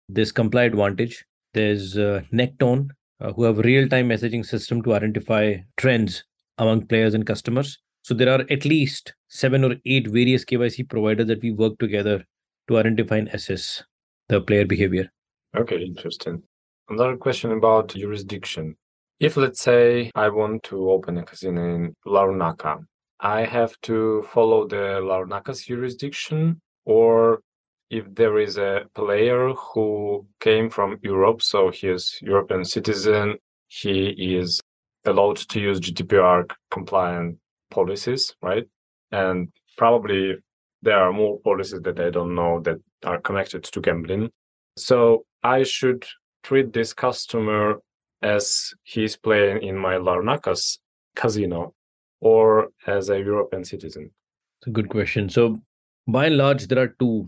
There's 0.08 0.32
Comply 0.32 0.64
Advantage. 0.64 1.26
There's 1.54 1.98
uh, 1.98 2.22
Necton, 2.32 2.90
uh, 3.20 3.34
who 3.34 3.44
have 3.44 3.58
real-time 3.58 4.08
messaging 4.08 4.46
system 4.46 4.82
to 4.84 4.94
identify 4.94 5.56
trends 5.76 6.24
among 6.60 6.88
players 6.88 7.14
and 7.14 7.28
customers. 7.28 7.78
So 8.04 8.14
there 8.14 8.30
are 8.30 8.46
at 8.50 8.64
least 8.64 9.14
seven 9.28 9.66
or 9.66 9.76
eight 9.86 10.08
various 10.08 10.46
KYC 10.46 10.90
providers 10.90 11.28
that 11.28 11.42
we 11.42 11.52
work 11.52 11.78
together 11.78 12.24
to 12.70 12.78
identify 12.78 13.18
and 13.18 13.28
assess 13.30 13.84
the 14.30 14.40
player 14.40 14.66
behavior. 14.66 15.10
Okay, 15.56 15.82
interesting. 15.84 16.44
Another 16.90 17.18
question 17.18 17.52
about 17.52 17.90
jurisdiction. 17.90 18.76
If 19.20 19.38
let's 19.38 19.62
say 19.62 20.12
I 20.16 20.30
want 20.30 20.64
to 20.64 20.90
open 20.90 21.18
a 21.18 21.24
casino 21.24 21.76
in 21.76 21.96
Larnaca, 22.08 22.84
I 23.20 23.44
have 23.46 23.80
to 23.82 24.24
follow 24.32 24.68
the 24.68 25.00
Larnaca's 25.02 25.66
jurisdiction, 25.66 26.60
or 26.86 27.42
if 27.90 28.06
there 28.16 28.40
is 28.40 28.58
a 28.58 28.86
player 28.96 29.54
who 29.54 30.26
came 30.40 30.70
from 30.70 30.98
Europe, 31.04 31.42
so 31.42 31.70
he 31.70 31.88
is 31.90 32.18
European 32.22 32.66
citizen, 32.66 33.38
he 33.68 34.36
is 34.36 34.62
allowed 35.06 35.38
to 35.38 35.60
use 35.60 35.80
GDPR 35.80 36.50
compliant 36.72 37.38
policies, 37.70 38.34
right? 38.42 38.68
And 39.12 39.50
probably 39.78 40.38
there 40.82 40.98
are 40.98 41.14
more 41.14 41.40
policies 41.42 41.82
that 41.82 42.00
I 42.00 42.10
don't 42.10 42.34
know 42.34 42.62
that 42.62 42.78
are 43.04 43.20
connected 43.20 43.64
to 43.64 43.82
gambling. 43.82 44.32
So 44.78 45.26
I 45.44 45.64
should 45.64 46.06
treat 46.44 46.74
this 46.74 46.94
customer 46.94 47.82
as 48.22 48.74
he's 48.84 49.16
playing 49.18 49.64
in 49.64 49.76
my 49.76 49.96
Larnacas 49.96 50.78
casino 51.16 51.74
or 52.20 52.70
as 52.88 53.10
a 53.10 53.20
European 53.20 53.66
citizen? 53.66 54.12
It's 54.60 54.68
a 54.68 54.72
good 54.72 54.90
question. 54.90 55.30
So, 55.30 55.60
by 56.08 56.28
and 56.28 56.38
large, 56.38 56.68
there 56.68 56.80
are 56.80 56.96
two 57.00 57.28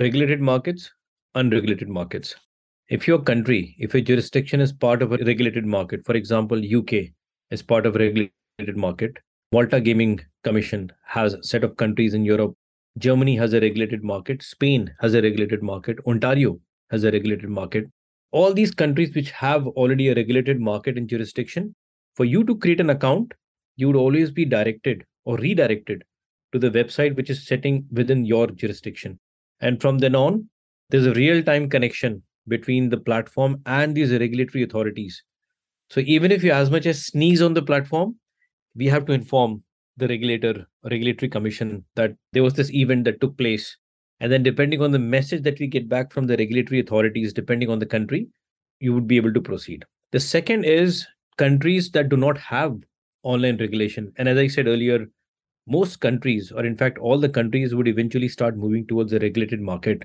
regulated 0.00 0.40
markets, 0.40 0.90
unregulated 1.34 1.88
markets. 1.88 2.34
If 2.88 3.06
your 3.06 3.20
country, 3.20 3.76
if 3.78 3.94
a 3.94 4.00
jurisdiction 4.00 4.60
is 4.60 4.72
part 4.72 5.02
of 5.02 5.12
a 5.12 5.18
regulated 5.18 5.64
market, 5.64 6.04
for 6.04 6.14
example, 6.14 6.58
UK 6.58 7.10
is 7.50 7.62
part 7.62 7.86
of 7.86 7.96
a 7.96 7.98
regulated 8.00 8.76
market, 8.76 9.18
Malta 9.52 9.80
Gaming 9.80 10.20
Commission 10.42 10.90
has 11.06 11.34
a 11.34 11.42
set 11.42 11.64
of 11.64 11.76
countries 11.76 12.14
in 12.14 12.24
Europe. 12.24 12.54
Germany 12.98 13.36
has 13.36 13.52
a 13.52 13.60
regulated 13.60 14.02
market. 14.02 14.42
Spain 14.42 14.92
has 15.00 15.14
a 15.14 15.22
regulated 15.22 15.62
market. 15.62 15.98
Ontario 16.06 16.58
has 16.90 17.04
a 17.04 17.10
regulated 17.10 17.48
market 17.48 17.86
all 18.34 18.52
these 18.52 18.74
countries 18.74 19.14
which 19.14 19.30
have 19.30 19.64
already 19.68 20.08
a 20.08 20.14
regulated 20.14 20.60
market 20.60 20.98
and 20.98 21.08
jurisdiction, 21.08 21.72
for 22.16 22.24
you 22.24 22.42
to 22.42 22.56
create 22.56 22.80
an 22.80 22.90
account, 22.90 23.32
you 23.76 23.86
would 23.86 23.96
always 23.96 24.32
be 24.32 24.44
directed 24.44 25.04
or 25.24 25.36
redirected 25.36 26.02
to 26.52 26.58
the 26.58 26.70
website 26.70 27.14
which 27.14 27.30
is 27.30 27.46
setting 27.46 27.86
within 27.92 28.24
your 28.24 28.48
jurisdiction. 28.48 29.20
And 29.60 29.80
from 29.80 29.98
then 29.98 30.16
on, 30.16 30.50
there's 30.90 31.06
a 31.06 31.14
real 31.14 31.44
time 31.44 31.70
connection 31.70 32.24
between 32.48 32.88
the 32.88 32.96
platform 32.96 33.62
and 33.66 33.94
these 33.94 34.10
regulatory 34.10 34.64
authorities. 34.64 35.22
So 35.90 36.00
even 36.00 36.32
if 36.32 36.42
you 36.42 36.50
as 36.50 36.72
much 36.72 36.86
as 36.86 37.06
sneeze 37.06 37.40
on 37.40 37.54
the 37.54 37.62
platform, 37.62 38.16
we 38.74 38.88
have 38.88 39.06
to 39.06 39.12
inform 39.12 39.62
the 39.96 40.08
regulator, 40.08 40.66
regulatory 40.90 41.28
commission 41.28 41.84
that 41.94 42.16
there 42.32 42.42
was 42.42 42.54
this 42.54 42.74
event 42.74 43.04
that 43.04 43.20
took 43.20 43.38
place 43.38 43.76
and 44.20 44.30
then, 44.30 44.42
depending 44.42 44.80
on 44.80 44.92
the 44.92 44.98
message 44.98 45.42
that 45.42 45.58
we 45.58 45.66
get 45.66 45.88
back 45.88 46.12
from 46.12 46.26
the 46.26 46.36
regulatory 46.36 46.80
authorities, 46.80 47.32
depending 47.32 47.68
on 47.68 47.78
the 47.78 47.86
country, 47.86 48.28
you 48.80 48.94
would 48.94 49.08
be 49.08 49.16
able 49.16 49.32
to 49.32 49.40
proceed. 49.40 49.84
The 50.12 50.20
second 50.20 50.64
is 50.64 51.06
countries 51.36 51.90
that 51.90 52.08
do 52.08 52.16
not 52.16 52.38
have 52.38 52.76
online 53.22 53.56
regulation. 53.56 54.12
And 54.16 54.28
as 54.28 54.38
I 54.38 54.46
said 54.46 54.66
earlier, 54.66 55.06
most 55.66 56.00
countries, 56.00 56.52
or 56.52 56.64
in 56.64 56.76
fact, 56.76 56.98
all 56.98 57.18
the 57.18 57.28
countries, 57.28 57.74
would 57.74 57.88
eventually 57.88 58.28
start 58.28 58.56
moving 58.56 58.86
towards 58.86 59.12
a 59.12 59.18
regulated 59.18 59.60
market 59.60 60.02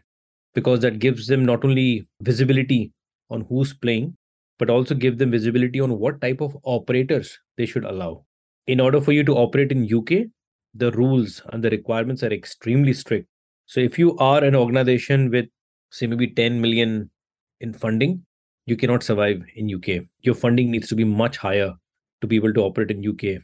because 0.55 0.79
that 0.79 0.99
gives 0.99 1.27
them 1.27 1.45
not 1.45 1.63
only 1.63 2.07
visibility 2.21 2.91
on 3.29 3.41
who's 3.41 3.73
playing, 3.73 4.15
but 4.57 4.69
also 4.69 4.95
give 4.95 5.17
them 5.17 5.31
visibility 5.31 5.79
on 5.79 5.99
what 5.99 6.19
type 6.21 6.41
of 6.41 6.57
operators 6.63 7.37
they 7.57 7.65
should 7.65 7.85
allow. 7.85 8.25
In 8.67 8.79
order 8.79 8.99
for 8.99 9.11
you 9.11 9.23
to 9.23 9.35
operate 9.35 9.71
in 9.71 9.85
UK, 9.85 10.27
the 10.73 10.91
rules 10.91 11.41
and 11.51 11.63
the 11.63 11.69
requirements 11.69 12.23
are 12.23 12.33
extremely 12.33 12.93
strict. 12.93 13.27
So 13.69 13.79
if 13.79 13.99
you 13.99 14.17
are 14.17 14.43
an 14.43 14.55
organization 14.55 15.29
with 15.29 15.45
say 15.91 16.07
maybe 16.07 16.25
10 16.27 16.59
million 16.59 17.11
in 17.59 17.71
funding, 17.71 18.25
you 18.65 18.75
cannot 18.75 19.03
survive 19.03 19.43
in 19.55 19.71
UK. 19.71 20.05
Your 20.21 20.33
funding 20.33 20.71
needs 20.71 20.87
to 20.87 20.95
be 20.95 21.03
much 21.03 21.37
higher 21.37 21.75
to 22.21 22.27
be 22.27 22.35
able 22.35 22.51
to 22.53 22.61
operate 22.61 22.89
in 22.89 23.07
UK. 23.07 23.43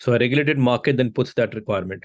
So 0.00 0.14
a 0.14 0.18
regulated 0.18 0.56
market 0.56 0.96
then 0.96 1.12
puts 1.12 1.34
that 1.34 1.54
requirement. 1.54 2.04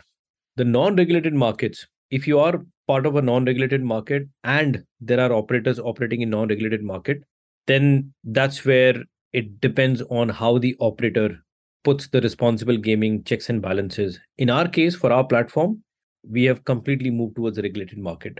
The 0.58 0.66
non-regulated 0.66 1.34
markets, 1.34 1.88
if 2.10 2.28
you 2.28 2.40
are 2.40 2.62
part 2.88 3.06
of 3.06 3.16
a 3.16 3.22
non-regulated 3.22 3.82
market 3.82 4.28
and 4.44 4.84
there 5.00 5.22
are 5.22 5.32
operators 5.32 5.80
operating 5.80 6.20
in 6.20 6.30
non-regulated 6.30 6.84
market, 6.84 7.24
then 7.68 8.14
that's 8.26 8.66
where 8.66 9.02
it 9.32 9.62
depends 9.62 10.02
on 10.10 10.28
how 10.28 10.58
the 10.58 10.76
operator 10.82 11.38
puts 11.86 12.10
the 12.10 12.20
responsible 12.20 12.76
gaming 12.76 13.24
checks 13.24 13.48
and 13.48 13.62
balances. 13.62 14.20
In 14.38 14.50
our 14.50 14.68
case, 14.68 14.94
for 14.94 15.14
our 15.14 15.24
platform, 15.24 15.82
we 16.30 16.44
have 16.44 16.64
completely 16.66 17.10
moved 17.10 17.36
towards 17.36 17.58
a 17.58 17.62
regulated 17.62 17.98
market 17.98 18.40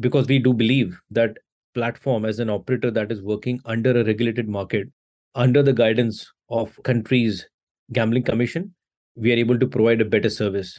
because 0.00 0.26
we 0.26 0.38
do 0.38 0.52
believe 0.52 0.98
that 1.10 1.36
platform 1.74 2.24
as 2.24 2.38
an 2.38 2.50
operator 2.50 2.90
that 2.90 3.12
is 3.12 3.22
working 3.22 3.60
under 3.64 3.90
a 3.90 4.04
regulated 4.04 4.48
market 4.48 4.88
under 5.34 5.62
the 5.62 5.72
guidance 5.72 6.32
of 6.50 6.80
countries 6.82 7.46
gambling 7.92 8.22
commission 8.22 8.72
we 9.16 9.32
are 9.32 9.36
able 9.36 9.58
to 9.58 9.66
provide 9.66 10.00
a 10.00 10.04
better 10.04 10.30
service. 10.30 10.78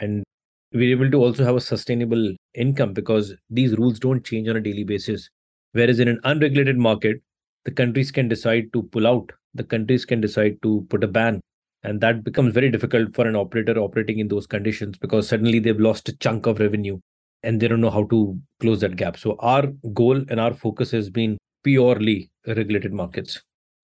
And 0.00 0.24
we're 0.72 0.90
able 0.90 1.10
to 1.10 1.18
also 1.18 1.44
have 1.44 1.56
a 1.56 1.60
sustainable 1.60 2.34
income 2.54 2.92
because 2.92 3.34
these 3.48 3.76
rules 3.76 3.98
don't 3.98 4.24
change 4.24 4.48
on 4.48 4.56
a 4.56 4.60
daily 4.60 4.84
basis. 4.84 5.30
Whereas 5.72 6.00
in 6.00 6.08
an 6.08 6.20
unregulated 6.24 6.76
market 6.76 7.18
the 7.64 7.70
countries 7.70 8.10
can 8.10 8.28
decide 8.28 8.72
to 8.72 8.82
pull 8.84 9.06
out 9.06 9.30
the 9.54 9.64
countries 9.64 10.04
can 10.04 10.20
decide 10.20 10.58
to 10.62 10.86
put 10.90 11.02
a 11.02 11.08
ban 11.08 11.40
and 11.82 12.00
that 12.00 12.24
becomes 12.24 12.54
very 12.54 12.70
difficult 12.70 13.14
for 13.14 13.26
an 13.26 13.36
operator 13.36 13.78
operating 13.78 14.18
in 14.18 14.28
those 14.28 14.46
conditions 14.46 14.98
because 14.98 15.28
suddenly 15.28 15.58
they've 15.58 15.80
lost 15.80 16.08
a 16.08 16.16
chunk 16.16 16.46
of 16.46 16.58
revenue 16.58 16.98
and 17.42 17.60
they 17.60 17.68
don't 17.68 17.80
know 17.80 17.90
how 17.90 18.04
to 18.04 18.38
close 18.60 18.80
that 18.80 18.96
gap. 18.96 19.16
So 19.16 19.36
our 19.38 19.66
goal 19.92 20.24
and 20.28 20.40
our 20.40 20.54
focus 20.54 20.90
has 20.90 21.10
been 21.10 21.38
purely 21.62 22.30
regulated 22.46 22.92
markets. 22.92 23.42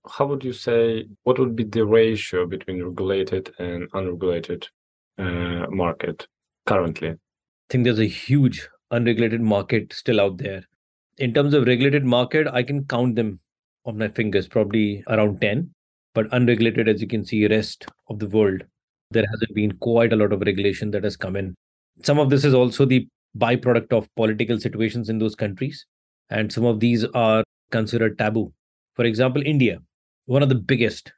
How 0.09 0.27
would 0.27 0.43
you 0.43 0.53
say 0.53 1.07
what 1.23 1.39
would 1.39 1.55
be 1.55 1.65
the 1.65 1.87
ratio 1.87 2.47
between 2.47 2.83
regulated 2.83 3.53
and 3.59 3.89
unregulated 3.93 4.67
uh, 5.19 5.67
market 5.71 6.27
currently? 6.67 7.11
I 7.11 7.17
think 7.71 7.85
there's 7.85 8.01
a 8.01 8.07
huge 8.07 8.69
unregulated 8.91 9.41
market 9.41 9.93
still 9.93 10.21
out 10.21 10.39
there. 10.39 10.65
In 11.19 11.33
terms 11.33 11.55
of 11.55 11.67
regulated 11.67 12.05
market 12.05 12.49
i 12.49 12.63
can 12.63 12.85
count 12.87 13.17
them 13.17 13.39
on 13.85 13.99
my 13.99 14.09
fingers 14.09 14.49
probably 14.49 15.05
around 15.09 15.41
10 15.41 15.71
but 16.15 16.27
unregulated, 16.33 16.89
as 16.89 17.01
you 17.01 17.09
can 17.09 17.25
see, 17.25 17.47
rest 17.47 17.87
of 18.09 18.19
the 18.19 18.29
world, 18.29 18.63
there 19.11 19.27
hasn't 19.31 19.55
been 19.55 19.73
quite 19.73 20.13
a 20.13 20.17
lot 20.17 20.33
of 20.33 20.41
regulation 20.41 20.91
that 20.93 21.05
has 21.05 21.17
come 21.17 21.37
in. 21.37 21.55
Some 22.03 22.19
of 22.19 22.31
this 22.31 22.45
is 22.45 22.55
also 22.55 22.85
the 22.85 23.07
byproduct 23.39 23.93
of 23.93 24.09
political 24.15 24.59
situations 24.59 25.09
in 25.09 25.19
those 25.19 25.35
countries, 25.35 25.87
and 26.31 26.53
some 26.53 26.65
of 26.65 26.81
these 26.81 27.05
are 27.15 27.45
considered 27.71 28.19
taboo. 28.19 28.53
For 28.95 29.05
example, 29.05 29.43
India, 29.45 29.81
one 30.27 30.43
of 30.43 30.49
the 30.49 30.55
biggest 30.55 31.13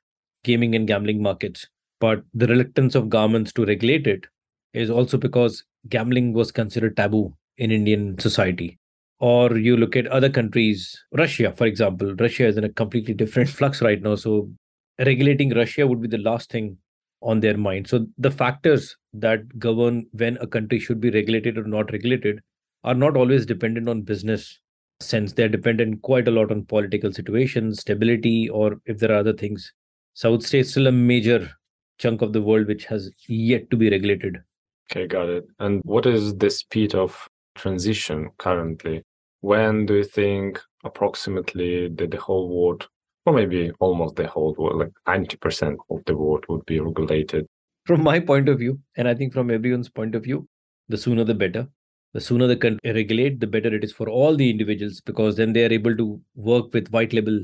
gaming 0.44 0.74
and 0.74 0.86
gambling 0.86 1.22
markets, 1.22 1.66
but 2.00 2.22
the 2.34 2.46
reluctance 2.46 2.94
of 2.94 3.08
governments 3.08 3.52
to 3.54 3.64
regulate 3.64 4.06
it 4.06 4.26
is 4.72 4.90
also 4.90 5.16
because 5.16 5.64
gambling 5.88 6.32
was 6.32 6.52
considered 6.52 6.96
taboo 6.96 7.32
in 7.58 7.70
Indian 7.70 8.18
society. 8.18 8.78
Or 9.20 9.56
you 9.56 9.76
look 9.76 9.96
at 9.96 10.06
other 10.08 10.28
countries, 10.28 11.02
Russia, 11.12 11.52
for 11.56 11.66
example. 11.66 12.14
Russia 12.16 12.46
is 12.46 12.56
in 12.56 12.64
a 12.64 12.68
completely 12.68 13.14
different 13.14 13.48
flux 13.58 13.80
right 13.80 14.02
now. 14.02 14.16
So 14.16 14.50
regulating 14.98 15.50
Russia 15.50 15.86
would 15.86 16.00
be 16.00 16.08
the 16.08 16.18
last 16.18 16.50
thing 16.50 16.76
on 17.22 17.40
their 17.40 17.56
mind. 17.56 17.88
So 17.88 18.06
the 18.18 18.30
factors 18.30 18.96
that 19.14 19.58
govern 19.58 20.06
when 20.12 20.36
a 20.40 20.46
country 20.46 20.78
should 20.78 21.00
be 21.00 21.10
regulated 21.10 21.58
or 21.58 21.64
not 21.64 21.92
regulated 21.92 22.40
are 22.82 22.94
not 22.94 23.16
always 23.16 23.46
dependent 23.46 23.88
on 23.88 24.02
business 24.02 24.60
sense. 25.00 25.32
They're 25.32 25.48
dependent 25.48 26.02
quite 26.02 26.28
a 26.28 26.30
lot 26.30 26.50
on 26.50 26.64
political 26.64 27.12
situations, 27.12 27.80
stability, 27.80 28.48
or 28.48 28.80
if 28.86 28.98
there 28.98 29.12
are 29.12 29.20
other 29.20 29.32
things. 29.32 29.72
South 30.12 30.52
it's 30.54 30.70
still 30.70 30.86
a 30.86 30.92
major 30.92 31.50
chunk 31.98 32.22
of 32.22 32.32
the 32.32 32.42
world 32.42 32.66
which 32.66 32.84
has 32.86 33.10
yet 33.28 33.70
to 33.70 33.76
be 33.76 33.90
regulated. 33.90 34.42
Okay, 34.90 35.06
got 35.06 35.28
it. 35.28 35.46
And 35.58 35.80
what 35.84 36.06
is 36.06 36.36
the 36.36 36.50
speed 36.50 36.94
of 36.94 37.28
transition 37.54 38.30
currently? 38.38 39.02
when 39.44 39.84
do 39.84 39.96
you 39.96 40.04
think 40.04 40.58
approximately 40.84 41.86
that 41.88 42.10
the 42.10 42.16
whole 42.16 42.48
world, 42.48 42.88
or 43.26 43.32
maybe 43.32 43.70
almost 43.80 44.16
the 44.16 44.26
whole 44.26 44.54
world, 44.58 44.78
like 44.78 44.92
90% 45.06 45.76
of 45.90 46.04
the 46.06 46.16
world 46.16 46.44
would 46.48 46.64
be 46.66 46.80
regulated? 46.80 47.46
From 47.86 48.02
my 48.02 48.20
point 48.20 48.48
of 48.48 48.58
view, 48.58 48.78
and 48.96 49.08
I 49.08 49.14
think 49.14 49.32
from 49.32 49.50
everyone's 49.50 49.88
point 49.88 50.14
of 50.14 50.24
view, 50.24 50.48
the 50.88 50.96
sooner 50.96 51.24
the 51.24 51.34
better. 51.34 51.68
The 52.12 52.20
sooner 52.20 52.46
they 52.46 52.56
can 52.56 52.78
regulate, 52.84 53.40
the 53.40 53.46
better 53.48 53.74
it 53.74 53.82
is 53.82 53.92
for 53.92 54.08
all 54.08 54.36
the 54.36 54.48
individuals 54.48 55.00
because 55.00 55.36
then 55.36 55.52
they 55.52 55.64
are 55.64 55.72
able 55.72 55.96
to 55.96 56.20
work 56.36 56.72
with 56.72 56.90
white 56.92 57.12
label 57.12 57.40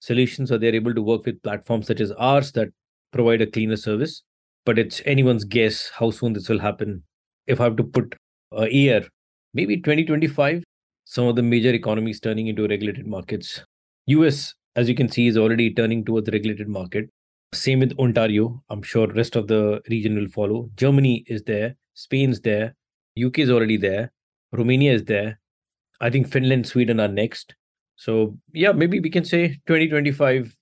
solutions 0.00 0.50
or 0.50 0.56
they're 0.56 0.74
able 0.74 0.94
to 0.94 1.02
work 1.02 1.26
with 1.26 1.42
platforms 1.42 1.86
such 1.86 2.00
as 2.00 2.10
ours 2.12 2.52
that 2.52 2.68
provide 3.12 3.42
a 3.42 3.46
cleaner 3.46 3.76
service. 3.76 4.22
But 4.64 4.78
it's 4.78 5.02
anyone's 5.04 5.44
guess 5.44 5.90
how 5.90 6.10
soon 6.10 6.32
this 6.32 6.48
will 6.48 6.58
happen. 6.58 7.02
If 7.46 7.60
I 7.60 7.64
have 7.64 7.76
to 7.76 7.84
put 7.84 8.14
a 8.52 8.68
year, 8.70 9.06
maybe 9.52 9.76
2025, 9.76 10.64
some 11.04 11.26
of 11.26 11.36
the 11.36 11.42
major 11.42 11.70
economies 11.74 12.18
turning 12.18 12.46
into 12.46 12.66
regulated 12.66 13.06
markets. 13.06 13.62
US, 14.06 14.54
as 14.76 14.88
you 14.88 14.94
can 14.94 15.08
see, 15.08 15.26
is 15.26 15.36
already 15.36 15.72
turning 15.72 16.04
towards 16.04 16.26
the 16.26 16.32
regulated 16.32 16.68
market. 16.68 17.08
Same 17.52 17.80
with 17.80 17.98
Ontario. 17.98 18.62
I'm 18.70 18.82
sure 18.82 19.06
rest 19.06 19.36
of 19.36 19.46
the 19.46 19.80
region 19.88 20.16
will 20.16 20.28
follow. 20.28 20.70
Germany 20.76 21.24
is 21.26 21.42
there. 21.42 21.76
Spain's 21.94 22.40
there. 22.40 22.74
UK 23.22 23.40
is 23.40 23.50
already 23.50 23.76
there. 23.76 24.12
Romania 24.52 24.92
is 24.92 25.04
there. 25.04 25.38
I 26.00 26.10
think 26.10 26.28
Finland, 26.28 26.66
Sweden 26.66 27.00
are 27.00 27.08
next. 27.08 27.54
So 27.96 28.36
yeah, 28.52 28.72
maybe 28.72 29.00
we 29.00 29.10
can 29.10 29.24
say 29.24 29.48
2025. 29.66 30.54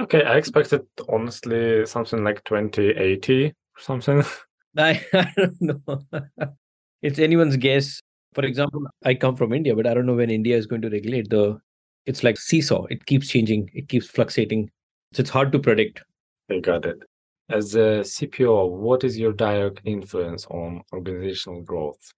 Okay, 0.00 0.24
I 0.24 0.36
expected 0.36 0.82
honestly 1.08 1.86
something 1.86 2.24
like 2.24 2.42
2080 2.44 3.46
or 3.46 3.52
something. 3.78 4.22
I, 4.76 5.04
I 5.12 5.32
don't 5.36 5.60
know. 5.60 6.02
it's 7.02 7.18
anyone's 7.18 7.56
guess. 7.56 8.00
For 8.34 8.44
example, 8.44 8.82
I 9.04 9.14
come 9.14 9.36
from 9.36 9.52
India, 9.52 9.74
but 9.74 9.86
I 9.86 9.94
don't 9.94 10.06
know 10.06 10.14
when 10.14 10.30
India 10.30 10.56
is 10.56 10.66
going 10.66 10.82
to 10.82 10.90
regulate 10.90 11.28
the. 11.30 11.60
It's 12.06 12.24
like 12.24 12.38
seesaw. 12.38 12.86
It 12.86 13.06
keeps 13.06 13.28
changing. 13.28 13.70
It 13.74 13.88
keeps 13.88 14.06
fluctuating. 14.06 14.70
So 15.12 15.20
it's 15.20 15.30
hard 15.30 15.52
to 15.52 15.58
predict. 15.58 16.02
I 16.50 16.58
got 16.58 16.84
it. 16.84 16.98
As 17.48 17.74
a 17.74 18.02
CPO, 18.02 18.70
what 18.70 19.04
is 19.04 19.18
your 19.18 19.32
direct 19.32 19.80
influence 19.84 20.46
on 20.46 20.82
organizational 20.92 21.62
growth? 21.62 22.12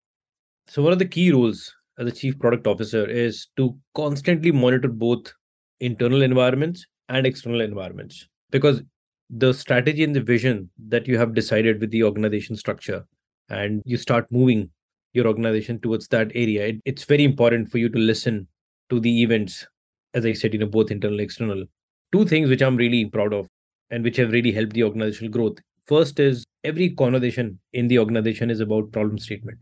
So 0.66 0.82
one 0.82 0.92
of 0.92 0.98
the 0.98 1.06
key 1.06 1.32
roles 1.32 1.74
as 1.98 2.06
a 2.06 2.12
chief 2.12 2.38
product 2.38 2.66
officer 2.66 3.08
is 3.08 3.48
to 3.56 3.76
constantly 3.94 4.52
monitor 4.52 4.88
both 4.88 5.32
internal 5.80 6.22
environments 6.22 6.86
and 7.08 7.26
external 7.26 7.60
environments 7.60 8.28
because 8.50 8.82
the 9.30 9.52
strategy 9.52 10.04
and 10.04 10.14
the 10.14 10.20
vision 10.20 10.70
that 10.88 11.06
you 11.08 11.18
have 11.18 11.34
decided 11.34 11.80
with 11.80 11.90
the 11.90 12.02
organization 12.02 12.54
structure 12.56 13.04
and 13.48 13.82
you 13.84 13.96
start 13.96 14.26
moving 14.30 14.70
your 15.12 15.26
organization 15.26 15.78
towards 15.80 16.08
that 16.08 16.30
area 16.34 16.66
it, 16.66 16.76
it's 16.84 17.04
very 17.04 17.24
important 17.24 17.70
for 17.70 17.78
you 17.78 17.88
to 17.88 17.98
listen 17.98 18.46
to 18.88 19.00
the 19.00 19.22
events 19.22 19.66
as 20.14 20.26
i 20.26 20.32
said 20.32 20.52
you 20.52 20.60
know 20.60 20.66
both 20.66 20.90
internal 20.90 21.18
and 21.18 21.24
external 21.24 21.64
two 22.12 22.24
things 22.24 22.48
which 22.48 22.62
i'm 22.62 22.76
really 22.76 23.04
proud 23.06 23.32
of 23.32 23.48
and 23.90 24.02
which 24.04 24.16
have 24.16 24.32
really 24.32 24.52
helped 24.52 24.72
the 24.72 24.82
organizational 24.82 25.30
growth. 25.30 25.58
First 25.86 26.18
is 26.18 26.44
every 26.64 26.90
conversation 26.90 27.58
in 27.74 27.88
the 27.88 27.98
organization 27.98 28.50
is 28.50 28.60
about 28.60 28.90
problem 28.90 29.18
statement. 29.18 29.58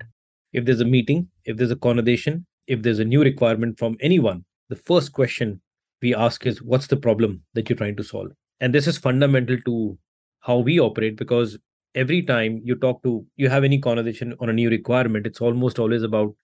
If 0.52 0.64
there's 0.64 0.80
a 0.80 0.84
meeting 0.84 1.28
if 1.44 1.56
there's 1.56 1.70
a 1.72 1.76
conversation 1.76 2.46
if 2.66 2.82
there's 2.82 3.00
a 3.00 3.04
new 3.04 3.22
requirement 3.22 3.78
from 3.78 3.96
anyone 4.00 4.44
the 4.68 4.76
first 4.76 5.12
question 5.12 5.60
we 6.02 6.14
ask 6.14 6.46
is 6.46 6.62
what's 6.62 6.86
the 6.86 6.96
problem 6.96 7.42
that 7.54 7.68
you're 7.68 7.76
trying 7.76 7.96
to 7.96 8.04
solve? 8.04 8.30
And 8.60 8.74
this 8.74 8.86
is 8.86 8.98
fundamental 8.98 9.56
to 9.66 9.98
how 10.40 10.58
we 10.58 10.78
operate 10.78 11.16
because 11.16 11.58
every 11.94 12.22
time 12.22 12.60
you 12.64 12.76
talk 12.76 13.02
to 13.02 13.26
you 13.36 13.48
have 13.48 13.64
any 13.64 13.78
conversation 13.78 14.34
on 14.40 14.48
a 14.48 14.52
new 14.52 14.70
requirement 14.70 15.26
it's 15.26 15.40
almost 15.40 15.78
always 15.80 16.04
about 16.04 16.34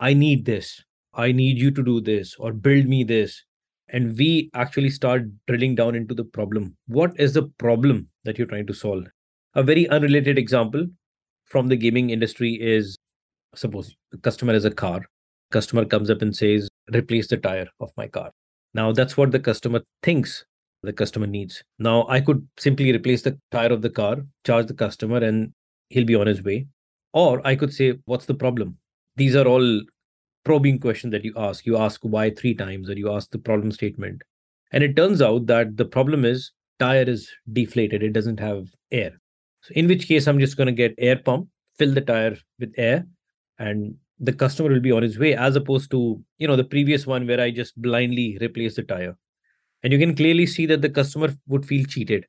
i 0.00 0.12
need 0.12 0.44
this. 0.44 0.82
I 1.14 1.32
need 1.32 1.58
you 1.58 1.70
to 1.72 1.82
do 1.82 2.00
this 2.00 2.36
or 2.38 2.52
build 2.52 2.86
me 2.86 3.04
this 3.04 3.44
and 3.90 4.16
we 4.18 4.50
actually 4.54 4.90
start 4.90 5.22
drilling 5.46 5.74
down 5.74 5.94
into 5.94 6.14
the 6.14 6.24
problem 6.24 6.76
what 6.86 7.12
is 7.18 7.32
the 7.34 7.44
problem 7.58 8.08
that 8.24 8.38
you're 8.38 8.46
trying 8.46 8.66
to 8.66 8.74
solve 8.74 9.04
a 9.54 9.62
very 9.62 9.88
unrelated 9.88 10.38
example 10.38 10.86
from 11.46 11.68
the 11.68 11.76
gaming 11.76 12.10
industry 12.10 12.54
is 12.60 12.96
suppose 13.54 13.94
the 14.12 14.18
customer 14.18 14.52
has 14.52 14.64
a 14.64 14.70
car 14.70 15.00
customer 15.50 15.84
comes 15.84 16.10
up 16.10 16.22
and 16.22 16.36
says 16.36 16.68
replace 16.94 17.28
the 17.28 17.36
tire 17.36 17.68
of 17.80 17.90
my 17.96 18.06
car 18.06 18.30
now 18.74 18.92
that's 18.92 19.16
what 19.16 19.32
the 19.32 19.40
customer 19.40 19.80
thinks 20.02 20.44
the 20.82 20.92
customer 20.92 21.26
needs. 21.26 21.62
Now 21.78 22.06
I 22.08 22.20
could 22.20 22.46
simply 22.58 22.92
replace 22.92 23.22
the 23.22 23.38
tire 23.50 23.72
of 23.72 23.82
the 23.82 23.90
car, 23.90 24.18
charge 24.44 24.66
the 24.66 24.74
customer, 24.74 25.18
and 25.18 25.52
he'll 25.90 26.04
be 26.04 26.14
on 26.14 26.26
his 26.26 26.42
way. 26.42 26.66
Or 27.12 27.44
I 27.46 27.56
could 27.56 27.72
say, 27.72 27.98
what's 28.04 28.26
the 28.26 28.34
problem? 28.34 28.76
These 29.16 29.34
are 29.34 29.46
all 29.46 29.82
probing 30.44 30.78
question 30.78 31.10
that 31.10 31.24
you 31.24 31.32
ask. 31.36 31.66
You 31.66 31.76
ask 31.76 32.00
why 32.02 32.30
three 32.30 32.54
times, 32.54 32.88
or 32.88 32.94
you 32.94 33.12
ask 33.12 33.30
the 33.30 33.38
problem 33.38 33.72
statement. 33.72 34.22
And 34.72 34.84
it 34.84 34.96
turns 34.96 35.22
out 35.22 35.46
that 35.46 35.76
the 35.76 35.84
problem 35.84 36.24
is 36.24 36.52
tire 36.78 37.02
is 37.02 37.30
deflated, 37.52 38.02
it 38.02 38.12
doesn't 38.12 38.40
have 38.40 38.68
air. 38.92 39.12
So 39.62 39.72
in 39.74 39.88
which 39.88 40.06
case 40.06 40.26
I'm 40.26 40.38
just 40.38 40.56
going 40.56 40.66
to 40.66 40.72
get 40.72 40.94
air 40.98 41.16
pump, 41.16 41.48
fill 41.78 41.92
the 41.92 42.00
tire 42.00 42.36
with 42.58 42.74
air, 42.76 43.06
and 43.58 43.94
the 44.20 44.32
customer 44.32 44.70
will 44.70 44.80
be 44.80 44.92
on 44.92 45.02
his 45.02 45.18
way, 45.18 45.34
as 45.34 45.56
opposed 45.56 45.90
to 45.92 46.22
you 46.38 46.48
know 46.48 46.56
the 46.56 46.64
previous 46.64 47.06
one 47.06 47.26
where 47.26 47.40
I 47.40 47.50
just 47.50 47.80
blindly 47.80 48.38
replace 48.40 48.76
the 48.76 48.82
tire 48.82 49.16
and 49.82 49.92
you 49.92 49.98
can 49.98 50.14
clearly 50.14 50.46
see 50.46 50.66
that 50.66 50.82
the 50.82 50.90
customer 50.90 51.34
would 51.46 51.66
feel 51.66 51.84
cheated 51.84 52.26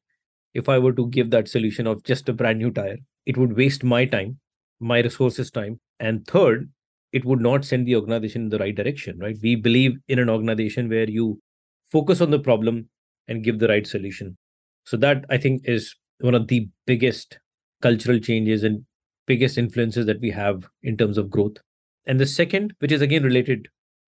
if 0.53 0.69
i 0.69 0.77
were 0.77 0.93
to 0.93 1.07
give 1.07 1.29
that 1.29 1.47
solution 1.47 1.87
of 1.87 2.03
just 2.03 2.29
a 2.29 2.33
brand 2.33 2.59
new 2.59 2.71
tire 2.71 2.97
it 3.25 3.37
would 3.37 3.55
waste 3.55 3.83
my 3.83 4.05
time 4.05 4.37
my 4.79 4.99
resources 4.99 5.51
time 5.51 5.79
and 5.99 6.25
third 6.27 6.69
it 7.11 7.25
would 7.25 7.41
not 7.41 7.65
send 7.65 7.87
the 7.87 7.95
organization 7.95 8.43
in 8.43 8.49
the 8.49 8.59
right 8.59 8.75
direction 8.75 9.17
right 9.19 9.37
we 9.41 9.55
believe 9.55 9.97
in 10.07 10.19
an 10.19 10.29
organization 10.29 10.89
where 10.89 11.09
you 11.09 11.39
focus 11.91 12.21
on 12.21 12.31
the 12.31 12.39
problem 12.39 12.87
and 13.27 13.43
give 13.43 13.59
the 13.59 13.67
right 13.67 13.87
solution 13.87 14.37
so 14.85 14.97
that 14.97 15.25
i 15.29 15.37
think 15.37 15.61
is 15.65 15.95
one 16.19 16.35
of 16.35 16.47
the 16.47 16.67
biggest 16.85 17.39
cultural 17.81 18.19
changes 18.19 18.63
and 18.63 18.83
biggest 19.27 19.57
influences 19.57 20.05
that 20.05 20.19
we 20.21 20.29
have 20.29 20.67
in 20.83 20.97
terms 20.97 21.17
of 21.17 21.29
growth 21.29 21.57
and 22.05 22.19
the 22.19 22.25
second 22.25 22.73
which 22.79 22.91
is 22.91 23.01
again 23.01 23.23
related 23.23 23.67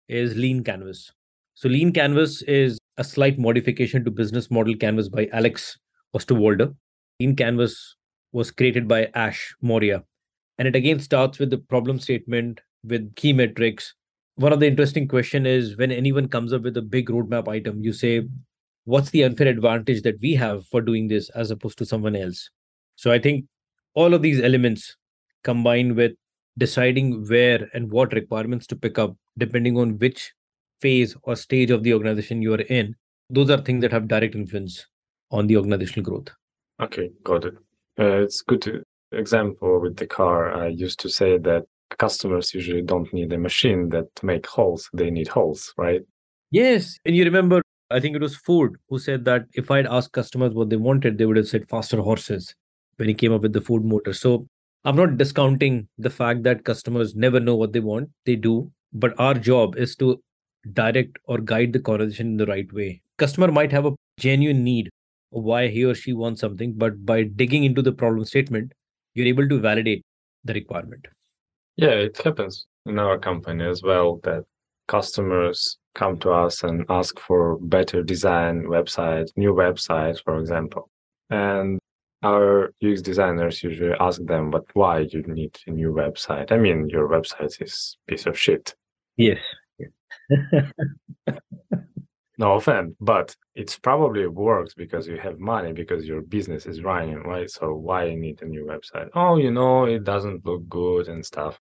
is 0.08 0.36
lean 0.36 0.62
canvas 0.64 1.10
so 1.54 1.68
lean 1.68 1.92
canvas 1.92 2.42
is 2.42 2.78
a 2.98 3.04
slight 3.04 3.36
modification 3.36 4.04
to 4.04 4.12
business 4.12 4.48
model 4.48 4.76
canvas 4.76 5.08
by 5.08 5.28
Alex 5.32 5.76
Osterwalder. 6.16 6.74
Lean 7.20 7.34
canvas 7.34 7.96
was 8.32 8.52
created 8.52 8.86
by 8.86 9.08
Ash 9.14 9.54
Maurya. 9.60 10.04
And 10.58 10.68
it 10.68 10.76
again 10.76 11.00
starts 11.00 11.40
with 11.40 11.50
the 11.50 11.58
problem 11.58 11.98
statement 11.98 12.60
with 12.84 13.14
key 13.14 13.32
metrics. 13.32 13.94
One 14.36 14.52
of 14.52 14.60
the 14.60 14.66
interesting 14.66 15.08
question 15.08 15.46
is 15.46 15.76
when 15.76 15.90
anyone 15.90 16.28
comes 16.28 16.52
up 16.52 16.62
with 16.62 16.76
a 16.76 16.82
big 16.82 17.08
roadmap 17.08 17.48
item, 17.48 17.82
you 17.82 17.92
say, 17.92 18.22
what's 18.84 19.10
the 19.10 19.22
unfair 19.22 19.48
advantage 19.48 20.02
that 20.02 20.20
we 20.20 20.34
have 20.34 20.66
for 20.66 20.80
doing 20.80 21.08
this 21.08 21.28
as 21.30 21.50
opposed 21.50 21.78
to 21.78 21.86
someone 21.86 22.16
else? 22.16 22.50
So 22.96 23.10
I 23.10 23.18
think 23.18 23.44
all 23.94 24.14
of 24.14 24.22
these 24.22 24.40
elements 24.40 24.96
combined 25.44 25.96
with 25.96 26.12
deciding 26.56 27.26
where 27.28 27.68
and 27.74 27.90
what 27.90 28.12
requirements 28.12 28.66
to 28.68 28.76
pick 28.76 28.98
up, 28.98 29.16
depending 29.36 29.76
on 29.76 29.98
which 29.98 30.32
phase 30.80 31.16
or 31.22 31.36
stage 31.36 31.70
of 31.70 31.82
the 31.82 31.92
organization 31.92 32.42
you 32.42 32.54
are 32.54 32.60
in 32.62 32.94
those 33.30 33.50
are 33.50 33.60
things 33.60 33.82
that 33.82 33.92
have 33.92 34.08
direct 34.08 34.34
influence 34.34 34.86
on 35.30 35.46
the 35.46 35.56
organizational 35.56 36.04
growth 36.04 36.28
okay 36.80 37.10
got 37.24 37.44
it 37.44 37.54
uh, 37.98 38.22
it's 38.22 38.42
good 38.42 38.62
to, 38.62 38.82
example 39.12 39.80
with 39.80 39.96
the 39.96 40.06
car 40.06 40.54
i 40.54 40.66
used 40.68 41.00
to 41.00 41.08
say 41.08 41.38
that 41.38 41.64
customers 41.96 42.54
usually 42.54 42.82
don't 42.82 43.12
need 43.12 43.32
a 43.32 43.38
machine 43.38 43.88
that 43.88 44.06
make 44.22 44.46
holes 44.46 44.88
they 44.92 45.10
need 45.10 45.28
holes 45.28 45.72
right 45.76 46.02
yes 46.50 46.98
and 47.04 47.16
you 47.16 47.24
remember 47.24 47.62
i 47.90 47.98
think 48.00 48.14
it 48.14 48.22
was 48.22 48.36
ford 48.36 48.76
who 48.88 48.98
said 48.98 49.24
that 49.24 49.44
if 49.54 49.70
i'd 49.70 49.86
asked 49.86 50.12
customers 50.12 50.52
what 50.52 50.70
they 50.70 50.76
wanted 50.76 51.16
they 51.16 51.26
would 51.26 51.36
have 51.36 51.48
said 51.48 51.68
faster 51.68 52.00
horses 52.00 52.54
when 52.96 53.08
he 53.08 53.14
came 53.14 53.32
up 53.32 53.42
with 53.42 53.52
the 53.52 53.60
ford 53.60 53.84
motor 53.84 54.12
so 54.12 54.46
i'm 54.84 54.96
not 54.96 55.16
discounting 55.16 55.86
the 55.98 56.10
fact 56.10 56.42
that 56.42 56.64
customers 56.64 57.14
never 57.14 57.40
know 57.40 57.56
what 57.56 57.72
they 57.72 57.80
want 57.80 58.08
they 58.26 58.36
do 58.36 58.70
but 58.92 59.18
our 59.18 59.34
job 59.34 59.76
is 59.76 59.94
to 59.96 60.20
direct 60.72 61.18
or 61.24 61.38
guide 61.38 61.72
the 61.72 61.80
conversation 61.80 62.28
in 62.28 62.36
the 62.36 62.46
right 62.46 62.72
way. 62.72 63.00
Customer 63.16 63.50
might 63.50 63.72
have 63.72 63.86
a 63.86 63.94
genuine 64.18 64.64
need 64.64 64.88
why 65.30 65.68
he 65.68 65.84
or 65.84 65.94
she 65.94 66.12
wants 66.12 66.40
something, 66.40 66.72
but 66.72 67.04
by 67.04 67.22
digging 67.22 67.64
into 67.64 67.82
the 67.82 67.92
problem 67.92 68.24
statement, 68.24 68.72
you're 69.14 69.26
able 69.26 69.48
to 69.48 69.60
validate 69.60 70.02
the 70.44 70.54
requirement. 70.54 71.06
Yeah, 71.78 71.90
it 71.90 72.20
happens 72.20 72.66
in 72.86 72.98
our 72.98 73.18
company 73.18 73.64
as 73.64 73.84
well 73.84 74.18
that 74.24 74.44
customers 74.88 75.78
come 75.94 76.18
to 76.18 76.32
us 76.32 76.64
and 76.64 76.84
ask 76.88 77.20
for 77.20 77.56
better 77.60 78.02
design 78.02 78.64
website, 78.64 79.28
new 79.36 79.54
website, 79.54 80.20
for 80.24 80.40
example. 80.40 80.90
And 81.30 81.78
our 82.24 82.72
UX 82.84 83.00
designers 83.00 83.62
usually 83.62 83.94
ask 84.00 84.20
them, 84.24 84.50
but 84.50 84.64
why 84.74 85.06
you 85.08 85.22
need 85.22 85.56
a 85.68 85.70
new 85.70 85.92
website? 85.92 86.50
I 86.50 86.56
mean, 86.56 86.88
your 86.88 87.08
website 87.08 87.62
is 87.62 87.96
piece 88.08 88.26
of 88.26 88.36
shit. 88.36 88.74
Yes, 89.16 89.38
no 92.38 92.54
offense, 92.54 92.96
but 93.00 93.36
it's 93.54 93.78
probably 93.78 94.26
works 94.26 94.74
because 94.74 95.06
you 95.06 95.16
have 95.18 95.38
money 95.38 95.72
because 95.72 96.06
your 96.06 96.22
business 96.22 96.66
is 96.66 96.82
running, 96.82 97.22
right? 97.22 97.48
So 97.48 97.74
why 97.74 98.06
you 98.06 98.16
need 98.16 98.42
a 98.42 98.46
new 98.46 98.64
website? 98.64 99.10
Oh, 99.14 99.36
you 99.36 99.52
know, 99.52 99.84
it 99.84 100.02
doesn't 100.02 100.44
look 100.44 100.68
good 100.68 101.06
and 101.06 101.24
stuff. 101.24 101.56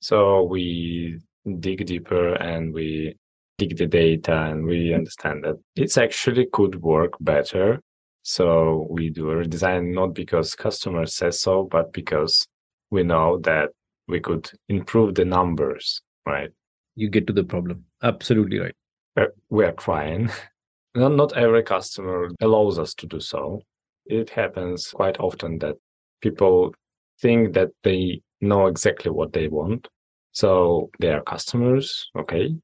So 0.00 0.42
we 0.44 1.20
dig 1.58 1.86
deeper 1.86 2.34
and 2.34 2.72
we 2.72 3.14
dig 3.58 3.76
the 3.76 3.86
data 3.86 4.44
and 4.44 4.64
we 4.64 4.94
understand 4.94 5.44
that 5.44 5.56
it's 5.76 5.98
actually 5.98 6.46
could 6.52 6.80
work 6.82 7.12
better. 7.20 7.80
So 8.22 8.86
we 8.90 9.10
do 9.10 9.30
a 9.30 9.34
redesign 9.34 9.94
not 9.94 10.14
because 10.14 10.54
customer 10.54 11.06
says 11.06 11.40
so, 11.40 11.64
but 11.64 11.92
because 11.92 12.46
we 12.90 13.02
know 13.02 13.38
that 13.38 13.70
we 14.08 14.20
could 14.20 14.50
improve 14.68 15.14
the 15.14 15.24
numbers, 15.24 16.02
right? 16.26 16.50
You 16.96 17.08
get 17.08 17.26
to 17.28 17.32
the 17.32 17.44
problem. 17.44 17.84
Absolutely 18.02 18.58
right. 18.58 18.74
Uh, 19.16 19.26
we 19.48 19.64
are 19.64 19.72
trying. 19.72 20.30
not, 20.94 21.12
not 21.12 21.36
every 21.36 21.62
customer 21.62 22.30
allows 22.40 22.78
us 22.78 22.94
to 22.94 23.06
do 23.06 23.20
so. 23.20 23.62
It 24.06 24.30
happens 24.30 24.88
quite 24.88 25.18
often 25.20 25.58
that 25.58 25.76
people 26.20 26.74
think 27.20 27.54
that 27.54 27.70
they 27.82 28.22
know 28.40 28.66
exactly 28.66 29.10
what 29.10 29.32
they 29.32 29.48
want. 29.48 29.88
So 30.32 30.90
they 31.00 31.08
are 31.08 31.22
customers. 31.22 32.10
Okay. 32.16 32.54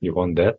You 0.00 0.14
want 0.14 0.36
that. 0.36 0.56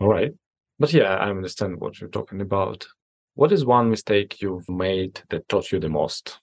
All 0.00 0.08
right. 0.08 0.32
But 0.78 0.92
yeah, 0.92 1.14
I 1.16 1.30
understand 1.30 1.80
what 1.80 2.00
you're 2.00 2.10
talking 2.10 2.40
about. 2.40 2.86
What 3.34 3.52
is 3.52 3.64
one 3.64 3.88
mistake 3.88 4.42
you've 4.42 4.68
made 4.68 5.20
that 5.30 5.48
taught 5.48 5.72
you 5.72 5.78
the 5.78 5.88
most? 5.88 6.40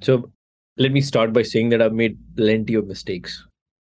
So 0.00 0.30
let 0.76 0.92
me 0.92 1.00
start 1.00 1.32
by 1.32 1.42
saying 1.42 1.70
that 1.70 1.82
I've 1.82 1.92
made 1.92 2.18
plenty 2.36 2.74
of 2.74 2.86
mistakes. 2.86 3.44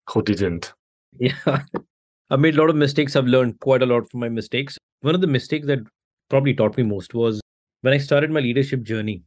Who 0.10 0.24
didn't? 0.24 0.74
Yeah. 1.20 1.34
I've 2.32 2.40
made 2.40 2.56
a 2.56 2.60
lot 2.60 2.70
of 2.70 2.76
mistakes. 2.76 3.16
I've 3.16 3.26
learned 3.26 3.60
quite 3.60 3.82
a 3.82 3.86
lot 3.86 4.10
from 4.10 4.22
my 4.22 4.30
mistakes. 4.30 4.78
One 5.02 5.16
of 5.16 5.22
the 5.22 5.28
mistakes 5.28 5.68
that 5.68 5.80
probably 6.30 6.54
taught 6.54 6.78
me 6.78 6.84
most 6.84 7.14
was 7.14 7.42
when 7.82 7.94
I 7.94 7.98
started 7.98 8.30
my 8.32 8.40
leadership 8.40 8.84
journey, 8.84 9.24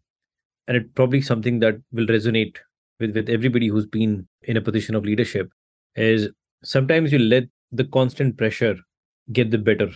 and 0.68 0.76
it's 0.76 0.88
probably 0.94 1.20
something 1.20 1.58
that 1.60 1.76
will 1.92 2.06
resonate 2.06 2.56
with, 3.02 3.14
with 3.16 3.28
everybody 3.28 3.68
who's 3.68 3.86
been 3.86 4.26
in 4.42 4.56
a 4.56 4.60
position 4.60 4.94
of 4.94 5.04
leadership, 5.04 5.50
is 5.96 6.28
sometimes 6.64 7.12
you 7.12 7.18
let 7.18 7.44
the 7.70 7.84
constant 7.84 8.36
pressure 8.38 8.76
get 9.32 9.50
the 9.50 9.58
better 9.58 9.90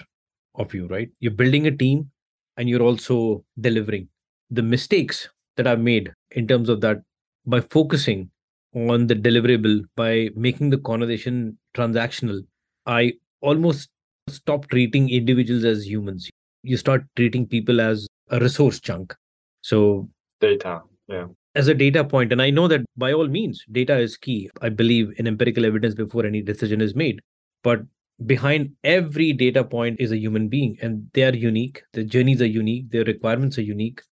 of 0.57 0.75
you, 0.75 0.87
right? 0.89 1.09
You're 1.21 1.33
building 1.33 1.67
a 1.67 1.77
team 1.77 2.11
and 2.57 2.69
you're 2.69 2.83
also 2.83 3.45
delivering. 3.61 4.09
The 4.51 4.63
mistakes 4.63 5.29
that 5.57 5.67
I've 5.67 5.81
made 5.81 6.13
in 6.33 6.47
terms 6.47 6.69
of 6.69 6.81
that 6.83 6.99
by 7.47 7.61
focusing 7.61 8.31
on 8.75 9.07
the 9.07 9.15
deliverable, 9.15 9.83
by 9.97 10.31
making 10.37 10.71
the 10.71 10.79
conversation 10.79 11.59
transactional, 11.75 12.41
I 12.87 13.15
almost 13.41 13.89
stop 14.29 14.69
treating 14.69 15.09
individuals 15.09 15.65
as 15.65 15.89
humans. 15.89 16.29
You 16.63 16.77
start 16.77 17.05
treating 17.17 17.47
people 17.47 17.81
as 17.81 18.07
a 18.31 18.41
resource 18.41 18.81
chunk. 18.81 19.15
So, 19.63 20.09
data, 20.41 20.83
yeah. 21.09 21.27
As 21.57 21.67
a 21.67 21.75
data 21.75 22.05
point, 22.05 22.31
and 22.33 22.41
I 22.41 22.51
know 22.51 22.69
that 22.69 22.85
by 22.97 23.13
all 23.13 23.27
means, 23.27 23.65
data 23.73 23.99
is 23.99 24.17
key. 24.17 24.49
I 24.61 24.69
believe 24.69 25.13
in 25.19 25.27
empirical 25.27 25.65
evidence 25.65 25.95
before 25.95 26.25
any 26.25 26.41
decision 26.41 26.81
is 26.81 26.95
made. 26.95 27.21
But 27.65 27.81
behind 28.27 28.77
every 28.85 29.33
data 29.33 29.65
point 29.65 29.99
is 29.99 30.13
a 30.13 30.19
human 30.19 30.49
being, 30.49 30.77
and 30.81 31.11
they 31.15 31.25
are 31.25 31.35
unique. 31.35 31.83
Their 31.95 32.05
journeys 32.05 32.43
are 32.43 32.47
unique, 32.47 32.91
their 32.91 33.05
requirements 33.05 33.59
are 33.59 33.63
unique. 33.63 34.03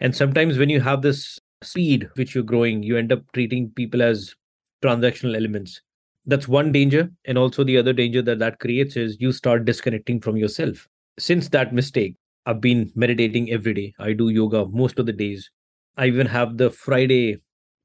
And 0.00 0.16
sometimes 0.16 0.58
when 0.58 0.70
you 0.70 0.80
have 0.80 1.02
this 1.02 1.38
speed 1.62 2.08
which 2.16 2.34
you're 2.34 2.42
growing, 2.42 2.82
you 2.82 2.96
end 2.96 3.12
up 3.12 3.22
treating 3.32 3.70
people 3.70 4.02
as 4.02 4.34
transactional 4.82 5.36
elements 5.36 5.80
that's 6.26 6.48
one 6.48 6.72
danger 6.72 7.10
and 7.26 7.38
also 7.38 7.64
the 7.64 7.76
other 7.76 7.92
danger 7.92 8.22
that 8.22 8.38
that 8.38 8.58
creates 8.58 8.96
is 8.96 9.16
you 9.20 9.32
start 9.32 9.64
disconnecting 9.64 10.20
from 10.20 10.36
yourself 10.36 10.86
since 11.18 11.48
that 11.48 11.72
mistake 11.72 12.16
i've 12.46 12.60
been 12.60 12.90
meditating 12.94 13.50
every 13.50 13.72
day 13.74 13.94
i 13.98 14.12
do 14.12 14.28
yoga 14.28 14.66
most 14.66 14.98
of 14.98 15.06
the 15.06 15.12
days 15.12 15.50
i 15.96 16.06
even 16.06 16.26
have 16.26 16.56
the 16.56 16.70
friday 16.70 17.36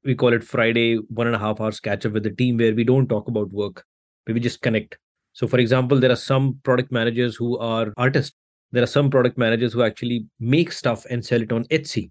we 0.04 0.14
call 0.14 0.32
it 0.32 0.44
friday 0.44 0.96
one 1.08 1.26
and 1.26 1.36
a 1.36 1.38
half 1.38 1.60
hours 1.60 1.80
catch 1.80 2.06
up 2.06 2.12
with 2.12 2.22
the 2.22 2.30
team 2.30 2.56
where 2.56 2.74
we 2.74 2.84
don't 2.84 3.08
talk 3.08 3.28
about 3.28 3.50
work 3.50 3.84
we 4.32 4.40
just 4.40 4.62
connect. 4.62 4.98
So 5.32 5.46
for 5.46 5.58
example 5.58 5.98
there 5.98 6.10
are 6.10 6.16
some 6.16 6.58
product 6.62 6.92
managers 6.92 7.36
who 7.36 7.58
are 7.58 7.92
artists. 7.96 8.34
There 8.72 8.82
are 8.82 8.86
some 8.86 9.10
product 9.10 9.36
managers 9.36 9.72
who 9.72 9.82
actually 9.82 10.26
make 10.38 10.72
stuff 10.72 11.04
and 11.10 11.24
sell 11.24 11.42
it 11.42 11.52
on 11.52 11.64
etsy. 11.64 12.10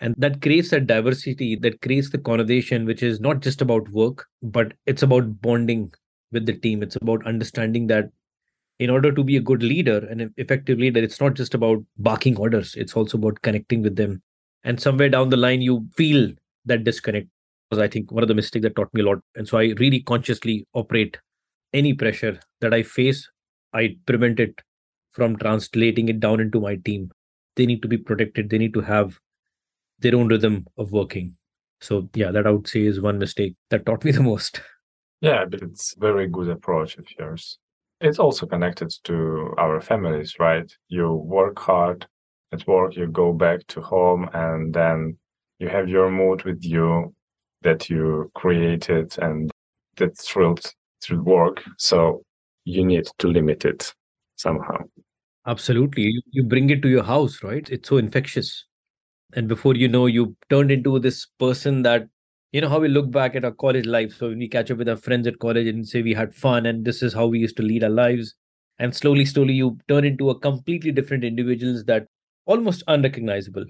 And 0.00 0.14
that 0.18 0.42
creates 0.42 0.70
that 0.70 0.86
diversity 0.86 1.56
that 1.56 1.80
creates 1.80 2.10
the 2.10 2.18
conversation 2.18 2.84
which 2.84 3.02
is 3.02 3.20
not 3.20 3.40
just 3.40 3.62
about 3.62 3.88
work 3.90 4.26
but 4.42 4.74
it's 4.84 5.02
about 5.02 5.40
bonding 5.40 5.92
with 6.32 6.46
the 6.46 6.52
team. 6.52 6.82
It's 6.82 6.96
about 6.96 7.26
understanding 7.26 7.86
that 7.86 8.10
in 8.78 8.90
order 8.90 9.10
to 9.10 9.24
be 9.24 9.38
a 9.38 9.40
good 9.40 9.62
leader 9.62 10.06
and 10.10 10.30
effective 10.36 10.78
leader 10.78 11.02
it's 11.02 11.20
not 11.20 11.34
just 11.34 11.54
about 11.54 11.82
barking 11.98 12.36
orders. 12.36 12.74
It's 12.74 12.94
also 12.94 13.16
about 13.16 13.40
connecting 13.42 13.82
with 13.82 13.96
them 13.96 14.22
and 14.66 14.80
somewhere 14.80 15.08
down 15.08 15.30
the 15.30 15.42
line 15.44 15.62
you 15.62 15.86
feel 15.96 16.30
that 16.66 16.84
disconnect 16.84 17.28
was 17.70 17.78
i 17.78 17.88
think 17.88 18.12
one 18.12 18.22
of 18.22 18.28
the 18.28 18.34
mistakes 18.40 18.62
that 18.62 18.76
taught 18.76 18.92
me 18.92 19.00
a 19.00 19.06
lot 19.06 19.18
and 19.36 19.48
so 19.48 19.58
i 19.58 19.74
really 19.78 20.00
consciously 20.00 20.66
operate 20.74 21.16
any 21.72 21.94
pressure 21.94 22.38
that 22.60 22.74
i 22.74 22.82
face 22.82 23.28
i 23.72 23.96
prevent 24.06 24.38
it 24.38 24.60
from 25.12 25.36
translating 25.36 26.10
it 26.10 26.20
down 26.20 26.40
into 26.40 26.60
my 26.60 26.76
team 26.90 27.10
they 27.56 27.64
need 27.64 27.80
to 27.80 27.88
be 27.88 27.96
protected 27.96 28.50
they 28.50 28.58
need 28.58 28.74
to 28.74 28.82
have 28.82 29.18
their 29.98 30.14
own 30.14 30.28
rhythm 30.28 30.66
of 30.76 30.92
working. 30.92 31.36
So 31.80 32.08
yeah, 32.14 32.30
that 32.30 32.46
I 32.46 32.50
would 32.50 32.68
say 32.68 32.82
is 32.82 33.00
one 33.00 33.18
mistake 33.18 33.54
that 33.70 33.86
taught 33.86 34.04
me 34.04 34.12
the 34.12 34.22
most. 34.22 34.60
Yeah, 35.20 35.44
but 35.46 35.62
it's 35.62 35.94
very 35.98 36.28
good 36.28 36.48
approach 36.48 36.98
of 36.98 37.06
yours. 37.18 37.58
It's 38.00 38.18
also 38.18 38.46
connected 38.46 38.92
to 39.04 39.54
our 39.56 39.80
families, 39.80 40.36
right? 40.38 40.70
You 40.88 41.14
work 41.14 41.58
hard 41.58 42.06
at 42.52 42.66
work, 42.66 42.96
you 42.96 43.06
go 43.06 43.32
back 43.32 43.66
to 43.68 43.80
home, 43.80 44.28
and 44.32 44.72
then 44.72 45.18
you 45.58 45.68
have 45.68 45.88
your 45.88 46.10
mood 46.10 46.44
with 46.44 46.64
you 46.64 47.14
that 47.62 47.88
you 47.88 48.30
created 48.34 49.16
and 49.18 49.50
that's 49.96 50.28
thrilled 50.28 50.72
through 51.02 51.22
work. 51.22 51.62
So 51.78 52.22
you 52.64 52.84
need 52.84 53.06
to 53.18 53.28
limit 53.28 53.64
it 53.64 53.92
somehow. 54.36 54.78
Absolutely. 55.46 56.22
You 56.30 56.42
bring 56.42 56.70
it 56.70 56.82
to 56.82 56.88
your 56.88 57.02
house, 57.02 57.42
right? 57.42 57.68
It's 57.70 57.88
so 57.88 57.96
infectious 57.96 58.66
and 59.34 59.48
before 59.48 59.74
you 59.74 59.88
know 59.88 60.06
you 60.06 60.36
turned 60.50 60.70
into 60.70 60.98
this 60.98 61.26
person 61.38 61.82
that 61.82 62.08
you 62.52 62.60
know 62.60 62.68
how 62.68 62.78
we 62.78 62.88
look 62.88 63.10
back 63.10 63.34
at 63.34 63.44
our 63.44 63.52
college 63.52 63.86
life 63.86 64.12
so 64.16 64.28
when 64.28 64.38
we 64.38 64.48
catch 64.48 64.70
up 64.70 64.78
with 64.78 64.88
our 64.88 64.96
friends 64.96 65.26
at 65.26 65.38
college 65.38 65.66
and 65.66 65.86
say 65.86 66.02
we 66.02 66.14
had 66.14 66.34
fun 66.34 66.66
and 66.66 66.84
this 66.84 67.02
is 67.02 67.12
how 67.12 67.26
we 67.26 67.38
used 67.38 67.56
to 67.56 67.62
lead 67.62 67.82
our 67.82 67.90
lives 67.90 68.34
and 68.78 68.94
slowly 68.94 69.24
slowly 69.24 69.52
you 69.52 69.76
turn 69.88 70.04
into 70.04 70.30
a 70.30 70.38
completely 70.38 70.92
different 70.92 71.24
individuals 71.24 71.84
that 71.84 72.06
almost 72.46 72.82
unrecognizable 72.88 73.64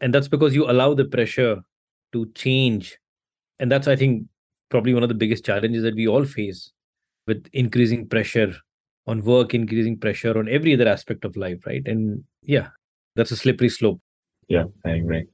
and 0.00 0.14
that's 0.14 0.28
because 0.28 0.54
you 0.54 0.70
allow 0.70 0.94
the 0.94 1.04
pressure 1.04 1.60
to 2.12 2.26
change 2.34 2.98
and 3.58 3.70
that's 3.72 3.88
i 3.88 3.96
think 3.96 4.24
probably 4.68 4.94
one 4.94 5.02
of 5.02 5.08
the 5.08 5.14
biggest 5.14 5.44
challenges 5.44 5.82
that 5.82 5.94
we 5.94 6.06
all 6.06 6.24
face 6.24 6.72
with 7.26 7.46
increasing 7.52 8.06
pressure 8.06 8.52
on 9.06 9.22
work 9.22 9.54
increasing 9.54 9.98
pressure 9.98 10.38
on 10.38 10.48
every 10.48 10.74
other 10.74 10.88
aspect 10.88 11.24
of 11.24 11.36
life 11.36 11.66
right 11.66 11.86
and 11.86 12.22
yeah 12.42 12.68
that's 13.14 13.30
a 13.30 13.36
slippery 13.36 13.68
slope 13.68 14.00
yeah, 14.48 14.64
I 14.84 14.90
agree. 14.90 15.26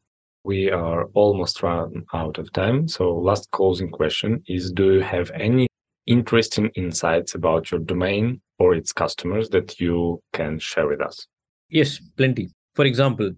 We 0.44 0.70
are 0.70 1.04
almost 1.14 1.62
run 1.62 2.04
out 2.14 2.38
of 2.38 2.52
time. 2.52 2.88
So, 2.88 3.14
last 3.14 3.50
closing 3.50 3.90
question 3.90 4.42
is 4.48 4.72
Do 4.72 4.94
you 4.94 5.00
have 5.00 5.30
any 5.32 5.68
interesting 6.06 6.70
insights 6.74 7.34
about 7.34 7.70
your 7.70 7.80
domain 7.80 8.40
or 8.58 8.74
its 8.74 8.92
customers 8.92 9.48
that 9.50 9.78
you 9.80 10.20
can 10.32 10.58
share 10.58 10.88
with 10.88 11.00
us? 11.00 11.26
Yes, 11.68 12.00
plenty. 12.16 12.50
For 12.74 12.84
example, 12.84 13.32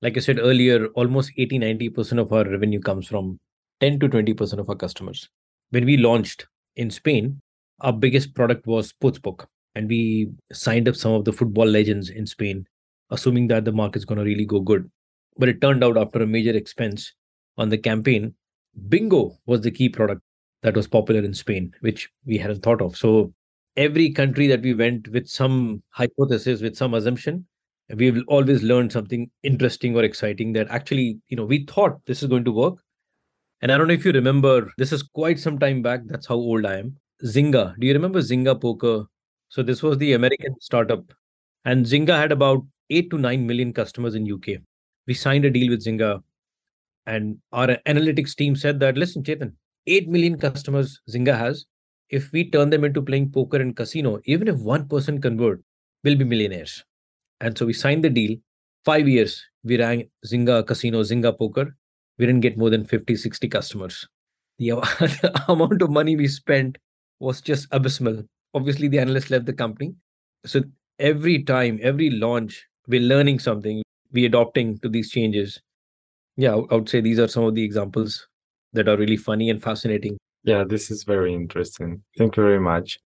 like 0.00 0.16
I 0.16 0.20
said 0.20 0.38
earlier, 0.38 0.86
almost 0.88 1.32
80 1.36 1.58
90% 1.58 2.20
of 2.20 2.32
our 2.32 2.44
revenue 2.44 2.80
comes 2.80 3.06
from 3.06 3.38
10 3.80 4.00
to 4.00 4.08
20% 4.08 4.58
of 4.58 4.68
our 4.68 4.76
customers. 4.76 5.28
When 5.70 5.84
we 5.84 5.96
launched 5.96 6.46
in 6.76 6.90
Spain, 6.90 7.40
our 7.80 7.92
biggest 7.92 8.34
product 8.34 8.66
was 8.66 8.92
Sportsbook, 8.92 9.46
and 9.74 9.88
we 9.88 10.30
signed 10.52 10.88
up 10.88 10.96
some 10.96 11.12
of 11.12 11.24
the 11.24 11.32
football 11.32 11.66
legends 11.66 12.10
in 12.10 12.26
Spain, 12.26 12.66
assuming 13.10 13.48
that 13.48 13.64
the 13.64 13.72
market's 13.72 14.04
going 14.04 14.18
to 14.18 14.24
really 14.24 14.46
go 14.46 14.60
good. 14.60 14.90
But 15.36 15.48
it 15.48 15.60
turned 15.60 15.84
out 15.84 15.96
after 15.96 16.22
a 16.22 16.26
major 16.26 16.56
expense 16.56 17.12
on 17.58 17.68
the 17.68 17.78
campaign, 17.78 18.34
bingo 18.88 19.38
was 19.46 19.60
the 19.60 19.70
key 19.70 19.88
product 19.88 20.22
that 20.62 20.74
was 20.74 20.88
popular 20.88 21.22
in 21.22 21.34
Spain, 21.34 21.72
which 21.80 22.08
we 22.24 22.38
hadn't 22.38 22.62
thought 22.62 22.82
of. 22.82 22.96
So 22.96 23.32
every 23.76 24.10
country 24.10 24.46
that 24.48 24.62
we 24.62 24.74
went 24.74 25.08
with 25.08 25.28
some 25.28 25.82
hypothesis, 25.90 26.62
with 26.62 26.76
some 26.76 26.94
assumption, 26.94 27.46
we've 27.94 28.22
always 28.28 28.62
learned 28.62 28.92
something 28.92 29.30
interesting 29.42 29.96
or 29.96 30.04
exciting 30.04 30.52
that 30.54 30.68
actually, 30.70 31.18
you 31.28 31.36
know, 31.36 31.44
we 31.44 31.64
thought 31.64 32.00
this 32.06 32.22
is 32.22 32.28
going 32.28 32.44
to 32.44 32.52
work. 32.52 32.74
And 33.60 33.72
I 33.72 33.78
don't 33.78 33.88
know 33.88 33.94
if 33.94 34.04
you 34.04 34.12
remember, 34.12 34.70
this 34.78 34.92
is 34.92 35.02
quite 35.02 35.38
some 35.38 35.58
time 35.58 35.82
back. 35.82 36.00
That's 36.06 36.26
how 36.26 36.36
old 36.36 36.64
I 36.64 36.78
am. 36.78 36.96
Zynga. 37.24 37.78
Do 37.78 37.86
you 37.86 37.92
remember 37.92 38.20
Zynga 38.20 38.60
Poker? 38.60 39.06
So 39.48 39.62
this 39.62 39.82
was 39.82 39.98
the 39.98 40.12
American 40.12 40.54
startup. 40.60 41.04
And 41.64 41.84
Zynga 41.84 42.16
had 42.16 42.30
about 42.30 42.64
8 42.90 43.10
to 43.10 43.18
9 43.18 43.46
million 43.46 43.72
customers 43.72 44.14
in 44.14 44.30
UK 44.30 44.60
we 45.08 45.14
signed 45.14 45.46
a 45.46 45.50
deal 45.50 45.70
with 45.70 45.84
Zynga, 45.84 46.22
and 47.06 47.38
our 47.52 47.68
analytics 47.86 48.36
team 48.36 48.54
said 48.54 48.78
that 48.80 48.98
listen, 48.98 49.22
Chetan, 49.22 49.54
8 49.86 50.06
million 50.08 50.38
customers 50.38 51.00
Zynga 51.10 51.36
has. 51.36 51.64
If 52.10 52.30
we 52.32 52.50
turn 52.50 52.70
them 52.70 52.84
into 52.84 53.02
playing 53.02 53.32
poker 53.32 53.58
and 53.58 53.76
casino, 53.76 54.20
even 54.24 54.48
if 54.48 54.56
one 54.56 54.86
person 54.88 55.20
convert, 55.20 55.62
we'll 56.04 56.16
be 56.16 56.24
millionaires. 56.24 56.84
And 57.40 57.56
so 57.56 57.66
we 57.66 57.72
signed 57.72 58.04
the 58.04 58.10
deal. 58.10 58.36
Five 58.84 59.08
years, 59.08 59.44
we 59.64 59.78
ran 59.78 60.04
Zynga 60.26 60.66
Casino, 60.66 61.02
Zynga 61.02 61.36
Poker. 61.36 61.76
We 62.18 62.26
didn't 62.26 62.40
get 62.40 62.58
more 62.58 62.70
than 62.70 62.84
50, 62.84 63.16
60 63.16 63.48
customers. 63.48 64.06
The, 64.58 64.70
the 64.70 65.44
amount 65.48 65.82
of 65.82 65.90
money 65.90 66.16
we 66.16 66.28
spent 66.28 66.78
was 67.20 67.40
just 67.40 67.68
abysmal. 67.70 68.24
obviously 68.54 68.88
the 68.88 68.98
analyst 68.98 69.30
left 69.30 69.46
the 69.46 69.52
company. 69.52 69.94
So 70.46 70.62
every 70.98 71.42
time, 71.42 71.78
every 71.82 72.10
launch, 72.10 72.66
we're 72.86 73.00
learning 73.00 73.38
something, 73.38 73.82
we're 74.12 74.26
adopting 74.26 74.78
to 74.78 74.88
these 74.88 75.10
changes. 75.10 75.60
Yeah, 76.36 76.54
I 76.70 76.74
would 76.74 76.88
say 76.88 77.00
these 77.00 77.18
are 77.18 77.28
some 77.28 77.44
of 77.44 77.54
the 77.54 77.64
examples 77.64 78.26
that 78.72 78.88
are 78.88 78.96
really 78.96 79.16
funny 79.16 79.50
and 79.50 79.62
fascinating. 79.62 80.16
Yeah, 80.44 80.64
this 80.64 80.90
is 80.90 81.04
very 81.04 81.34
interesting. 81.34 82.02
Thank 82.16 82.36
you 82.36 82.42
very 82.42 82.60
much. 82.60 82.98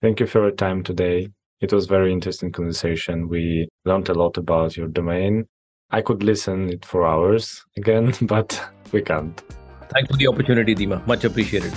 Thank 0.00 0.20
you 0.20 0.26
for 0.26 0.42
your 0.42 0.52
time 0.52 0.82
today. 0.82 1.28
It 1.60 1.72
was 1.72 1.86
very 1.86 2.12
interesting 2.12 2.52
conversation. 2.52 3.28
We 3.28 3.68
learned 3.84 4.08
a 4.10 4.14
lot 4.14 4.36
about 4.36 4.76
your 4.76 4.86
domain. 4.86 5.48
I 5.90 6.02
could 6.02 6.22
listen 6.22 6.70
it 6.70 6.84
for 6.84 7.04
hours 7.04 7.64
again, 7.76 8.14
but 8.22 8.62
we 8.92 9.02
can't. 9.02 9.42
Thanks 9.88 10.08
for 10.08 10.16
the 10.16 10.28
opportunity, 10.28 10.76
Dima. 10.76 11.04
Much 11.08 11.24
appreciated. 11.24 11.72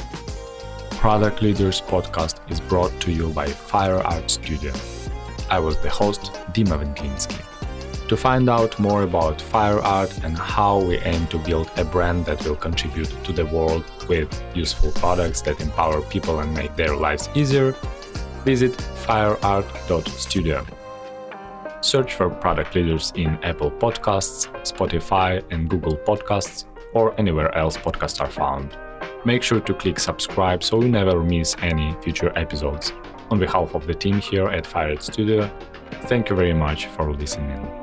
Product 0.92 1.42
Leaders 1.42 1.82
podcast 1.82 2.40
is 2.52 2.62
brought 2.62 2.92
to 3.02 3.12
you 3.12 3.30
by 3.30 3.48
Fireart 3.48 4.30
Studio. 4.30 4.72
I 5.50 5.58
was 5.58 5.80
the 5.80 5.90
host, 5.90 6.32
Dima 6.54 6.78
Venglinski. 6.78 7.42
To 8.08 8.16
find 8.16 8.52
out 8.52 8.78
more 8.78 9.02
about 9.02 9.40
Fireart 9.40 10.24
and 10.24 10.38
how 10.38 10.80
we 10.80 11.00
aim 11.00 11.26
to 11.28 11.40
build 11.40 11.72
a 11.78 11.86
brand 11.86 12.26
that 12.28 12.46
will 12.46 12.56
contribute 12.56 13.12
to 13.24 13.34
the 13.34 13.48
world 13.48 13.86
with 14.08 14.30
useful 14.54 14.92
products 14.92 15.42
that 15.42 15.60
empower 15.60 16.04
people 16.04 16.40
and 16.40 16.54
make 16.54 16.76
their 16.76 16.96
lives 16.96 17.30
easier, 17.34 17.74
visit 18.44 18.74
fireart.studio. 19.06 20.66
Search 21.82 22.14
for 22.14 22.30
product 22.30 22.76
leaders 22.76 23.12
in 23.16 23.40
Apple 23.44 23.72
Podcasts, 23.72 24.48
Spotify, 24.62 25.44
and 25.52 25.70
Google 25.70 25.98
Podcasts, 25.98 26.66
or 26.94 27.20
anywhere 27.20 27.56
else 27.58 27.78
podcasts 27.78 28.22
are 28.22 28.30
found. 28.30 28.78
Make 29.26 29.44
sure 29.44 29.60
to 29.62 29.74
click 29.74 30.00
subscribe 30.00 30.64
so 30.64 30.82
you 30.82 30.90
never 30.90 31.24
miss 31.24 31.56
any 31.62 31.96
future 32.04 32.32
episodes. 32.38 32.94
On 33.32 33.40
behalf 33.40 33.74
of 33.74 33.88
the 33.88 33.94
team 33.94 34.20
here 34.20 34.48
at 34.48 34.66
Fireart 34.66 35.02
Studio, 35.02 35.50
thank 36.04 36.30
you 36.30 36.36
very 36.36 36.54
much 36.54 36.88
for 36.88 37.12
listening. 37.14 37.81